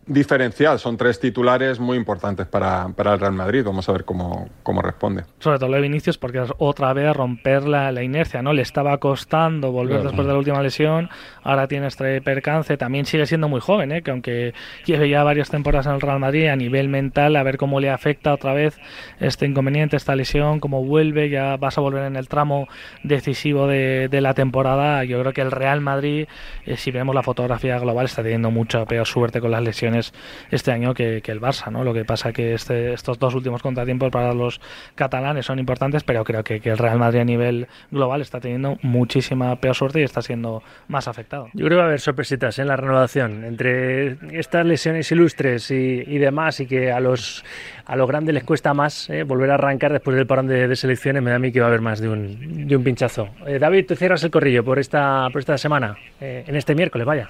diferencial. 0.05 0.79
Son 0.79 0.97
tres 0.97 1.19
titulares 1.19 1.79
muy 1.79 1.97
importantes 1.97 2.47
para, 2.47 2.89
para 2.89 3.13
el 3.13 3.19
Real 3.19 3.33
Madrid. 3.33 3.63
Vamos 3.65 3.87
a 3.87 3.91
ver 3.91 4.03
cómo, 4.05 4.49
cómo 4.63 4.81
responde. 4.81 5.23
Sobre 5.39 5.59
todo 5.59 5.69
lo 5.69 5.75
de 5.75 5.81
Vinicius, 5.81 6.17
porque 6.17 6.41
es 6.41 6.51
otra 6.57 6.91
vez 6.93 7.15
romper 7.15 7.63
la, 7.63 7.91
la 7.91 8.03
inercia, 8.03 8.41
¿no? 8.41 8.53
Le 8.53 8.61
estaba 8.61 8.97
costando 8.97 9.71
volver 9.71 9.97
Claro. 9.97 10.03
después 10.09 10.25
de 10.27 10.33
la 10.33 10.39
última 10.39 10.61
lesión, 10.61 11.09
ahora 11.43 11.67
tiene 11.67 11.87
este 11.87 12.21
percance, 12.21 12.77
también 12.77 13.05
sigue 13.05 13.25
siendo 13.25 13.47
muy 13.49 13.59
joven, 13.61 13.91
¿eh? 13.91 14.01
Que 14.01 14.11
aunque 14.11 14.53
lleve 14.85 15.09
ya 15.09 15.23
varias 15.23 15.49
temporadas 15.49 15.85
en 15.87 15.93
el 15.93 16.01
Real 16.01 16.19
Madrid, 16.19 16.47
a 16.47 16.55
nivel 16.55 16.87
mental, 16.89 17.35
a 17.35 17.43
ver 17.43 17.57
cómo 17.57 17.79
le 17.79 17.89
afecta 17.89 18.33
otra 18.33 18.53
vez 18.53 18.77
este 19.19 19.45
inconveniente, 19.45 19.97
esta 19.97 20.15
lesión, 20.15 20.59
cómo 20.59 20.83
vuelve, 20.83 21.29
ya 21.29 21.57
vas 21.57 21.77
a 21.77 21.81
volver 21.81 22.03
en 22.05 22.15
el 22.15 22.27
tramo 22.27 22.67
decisivo 23.03 23.67
de, 23.67 24.07
de 24.09 24.21
la 24.21 24.33
temporada. 24.33 25.03
Yo 25.03 25.19
creo 25.19 25.33
que 25.33 25.41
el 25.41 25.51
Real 25.51 25.81
Madrid, 25.81 26.27
eh, 26.65 26.77
si 26.77 26.91
vemos 26.91 27.13
la 27.13 27.23
fotografía 27.23 27.77
global, 27.79 28.05
está 28.05 28.23
teniendo 28.23 28.51
mucha 28.51 28.85
peor 28.85 29.05
suerte 29.05 29.41
con 29.41 29.51
las 29.51 29.61
lesiones 29.61 29.90
este 29.95 30.71
año 30.71 30.93
que, 30.93 31.21
el 31.25 31.39
Barça, 31.39 31.71
¿no? 31.71 31.84
Lo 31.84 31.93
que 31.93 32.04
pasa 32.04 32.34
que 32.34 32.54
este, 32.54 32.93
estos 32.93 33.17
dos 33.19 33.34
últimos 33.36 33.62
contratiempos 33.62 34.12
para 34.12 34.34
los 34.34 34.60
catalanes 34.95 35.45
son 35.45 35.60
importantes, 35.60 36.04
pero 36.04 36.23
creo 36.23 36.43
que, 36.43 36.62
el 36.63 36.77
Real 36.77 36.99
Madrid 36.99 37.21
a 37.21 37.25
nivel 37.25 37.67
global 37.89 38.21
está 38.21 38.39
teniendo 38.39 38.77
muchísima 38.82 39.56
peor 39.58 39.75
suerte 39.75 40.01
y 40.01 40.04
está 40.04 40.21
siendo 40.21 40.63
más 40.88 41.08
afectado. 41.08 41.47
Yo 41.54 41.65
creo 41.65 41.69
que 41.69 41.75
va 41.75 41.84
a 41.84 41.88
haber 41.88 41.99
sorpresitas 41.99 42.60
en 42.60 42.67
la 42.67 42.75
renovación 42.75 43.43
entre 43.43 44.17
estas 44.38 44.65
lesiones 44.65 45.12
ilustres 45.12 45.71
y, 45.71 46.17
demás 46.21 46.60
y 46.60 46.67
que 46.67 46.91
a 46.91 46.99
los 46.99 47.43
a 47.86 47.95
los 47.95 48.08
grandes 48.08 48.34
les 48.34 48.43
cuesta 48.43 48.73
más 48.73 49.10
eh, 49.10 49.23
volver 49.23 49.49
a 49.51 49.56
arrancar 49.56 49.91
después 49.91 50.15
del 50.15 50.27
parón 50.27 50.47
de, 50.47 50.67
de 50.67 50.75
selecciones. 50.75 51.21
Me 51.21 51.32
da 51.32 51.38
a 51.38 51.39
mí 51.39 51.51
que 51.51 51.60
va 51.60 51.65
a 51.65 51.69
haber 51.69 51.82
más 51.82 51.99
de 51.99 52.10
un, 52.10 52.67
de 52.67 52.75
un 52.75 52.84
pinchazo. 52.84 53.30
Eh, 53.45 53.60
David, 53.60 53.86
tú 53.88 53.95
cierras 53.95 54.23
el 54.23 54.32
corrillo 54.32 54.63
por 54.63 54.80
esta, 54.80 55.27
por 55.32 55.39
esta 55.39 55.58
semana, 55.58 55.97
eh, 56.19 56.43
en 56.47 56.56
este 56.56 56.75
miércoles, 56.75 57.06
vaya. 57.06 57.30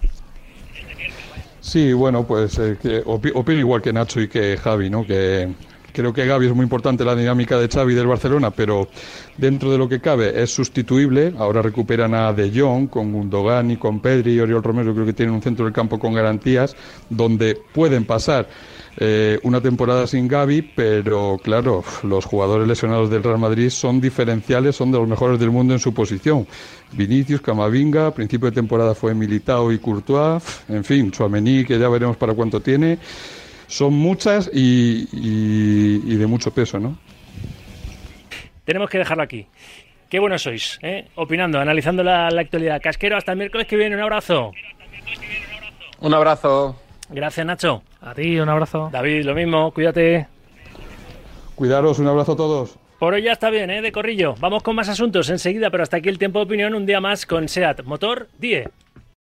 Sí, 1.62 1.94
bueno, 1.94 2.26
pues 2.26 2.58
eh, 2.58 2.78
que 2.82 3.04
opi- 3.06 3.32
opino 3.36 3.60
igual 3.60 3.82
que 3.82 3.94
Nacho 3.94 4.20
y 4.20 4.28
que 4.28 4.58
Javi, 4.58 4.90
¿no? 4.90 5.06
Que 5.06 5.54
creo 5.94 6.12
que 6.12 6.26
Gaby 6.26 6.48
es 6.48 6.56
muy 6.56 6.64
importante 6.64 7.06
la 7.06 7.16
dinámica 7.16 7.60
de 7.60 7.68
Xavi 7.68 7.94
del 7.94 8.08
Barcelona, 8.08 8.50
pero 8.50 8.88
dentro 9.38 9.72
de 9.72 9.78
lo 9.78 9.88
que 9.88 10.00
cabe 10.02 10.42
es 10.42 10.50
sustituible. 10.52 11.34
Ahora 11.38 11.62
recuperan 11.62 12.16
a 12.16 12.34
De 12.34 12.52
Jong 12.58 12.88
con 12.90 13.12
Gundogan 13.14 13.70
y 13.70 13.78
con 13.78 14.00
Pedri 14.00 14.34
y 14.34 14.40
Oriol 14.40 14.64
Romero. 14.64 14.92
Creo 14.94 15.06
que 15.06 15.14
tienen 15.14 15.36
un 15.36 15.42
centro 15.44 15.66
del 15.66 15.74
campo 15.74 16.00
con 16.00 16.14
garantías 16.14 16.76
donde 17.10 17.56
pueden 17.74 18.06
pasar 18.06 18.48
eh, 18.98 19.40
una 19.44 19.62
temporada 19.62 20.06
sin 20.08 20.28
Gaby, 20.28 20.62
pero 20.76 21.40
claro, 21.44 21.84
los 22.04 22.26
jugadores 22.26 22.68
lesionados 22.68 23.10
del 23.10 23.24
Real 23.24 23.38
Madrid 23.40 23.70
son 23.70 24.02
diferenciales, 24.02 24.76
son 24.76 24.92
de 24.92 25.00
los 25.00 25.08
mejores 25.08 25.40
del 25.40 25.50
mundo 25.52 25.74
en 25.74 25.80
su 25.80 25.94
posición. 25.94 26.46
Vinicius, 26.92 27.42
Camavinga, 27.42 28.08
a 28.08 28.14
principio 28.14 28.50
de 28.50 28.56
temporada 28.56 28.94
fue 28.94 29.14
Militao 29.16 29.72
y 29.72 29.80
Courtois, 29.80 30.44
en 30.68 30.84
fin, 30.84 31.10
Chouameni, 31.12 31.64
que 31.64 31.80
ya 31.80 31.88
veremos 31.90 32.18
para 32.18 32.34
cuánto 32.34 32.60
tiene. 32.62 32.98
Son 33.68 33.94
muchas 33.94 34.50
y, 34.54 35.08
y- 35.14 36.02
y 36.06 36.16
de 36.18 36.28
mucho 36.28 36.52
peso, 36.54 36.78
¿no? 36.80 36.98
Tenemos 38.66 38.90
que 38.90 38.98
dejarlo 38.98 39.24
aquí. 39.24 39.48
Qué 40.10 40.20
buenos 40.20 40.42
sois, 40.42 40.78
¿eh? 40.82 41.08
opinando, 41.16 41.58
analizando 41.58 42.04
la, 42.04 42.30
la 42.30 42.42
actualidad. 42.42 42.82
Casquero, 42.82 43.16
hasta 43.16 43.32
el 43.32 43.38
miércoles 43.38 43.66
que 43.68 43.78
viene. 43.78 43.96
Un 43.96 44.02
abrazo. 44.02 44.52
Un 46.02 46.14
abrazo. 46.14 46.81
Gracias, 47.12 47.46
Nacho. 47.46 47.84
A 48.02 48.14
ti, 48.14 48.40
un 48.40 48.50
abrazo. 48.50 48.90
David, 48.92 49.26
lo 49.26 49.36
mismo. 49.36 49.72
Cuídate. 49.72 50.28
Cuidaros, 51.56 52.00
un 52.00 52.08
abrazo 52.08 52.32
a 52.34 52.36
todos. 52.36 52.78
Por 53.00 53.14
hoy 53.14 53.24
ya 53.24 53.32
está 53.32 53.50
bien, 53.50 53.70
¿eh? 53.70 53.82
De 53.82 53.92
corrillo. 53.92 54.36
Vamos 54.40 54.64
con 54.64 54.76
más 54.76 54.88
asuntos 54.88 55.30
enseguida, 55.30 55.70
pero 55.72 55.84
hasta 55.84 55.98
aquí 55.98 56.10
el 56.10 56.18
tiempo 56.20 56.40
de 56.40 56.46
opinión 56.46 56.76
un 56.76 56.86
día 56.86 57.02
más 57.02 57.26
con 57.26 57.48
SEAT 57.48 57.84
Motor 57.84 58.30
10. 58.40 58.70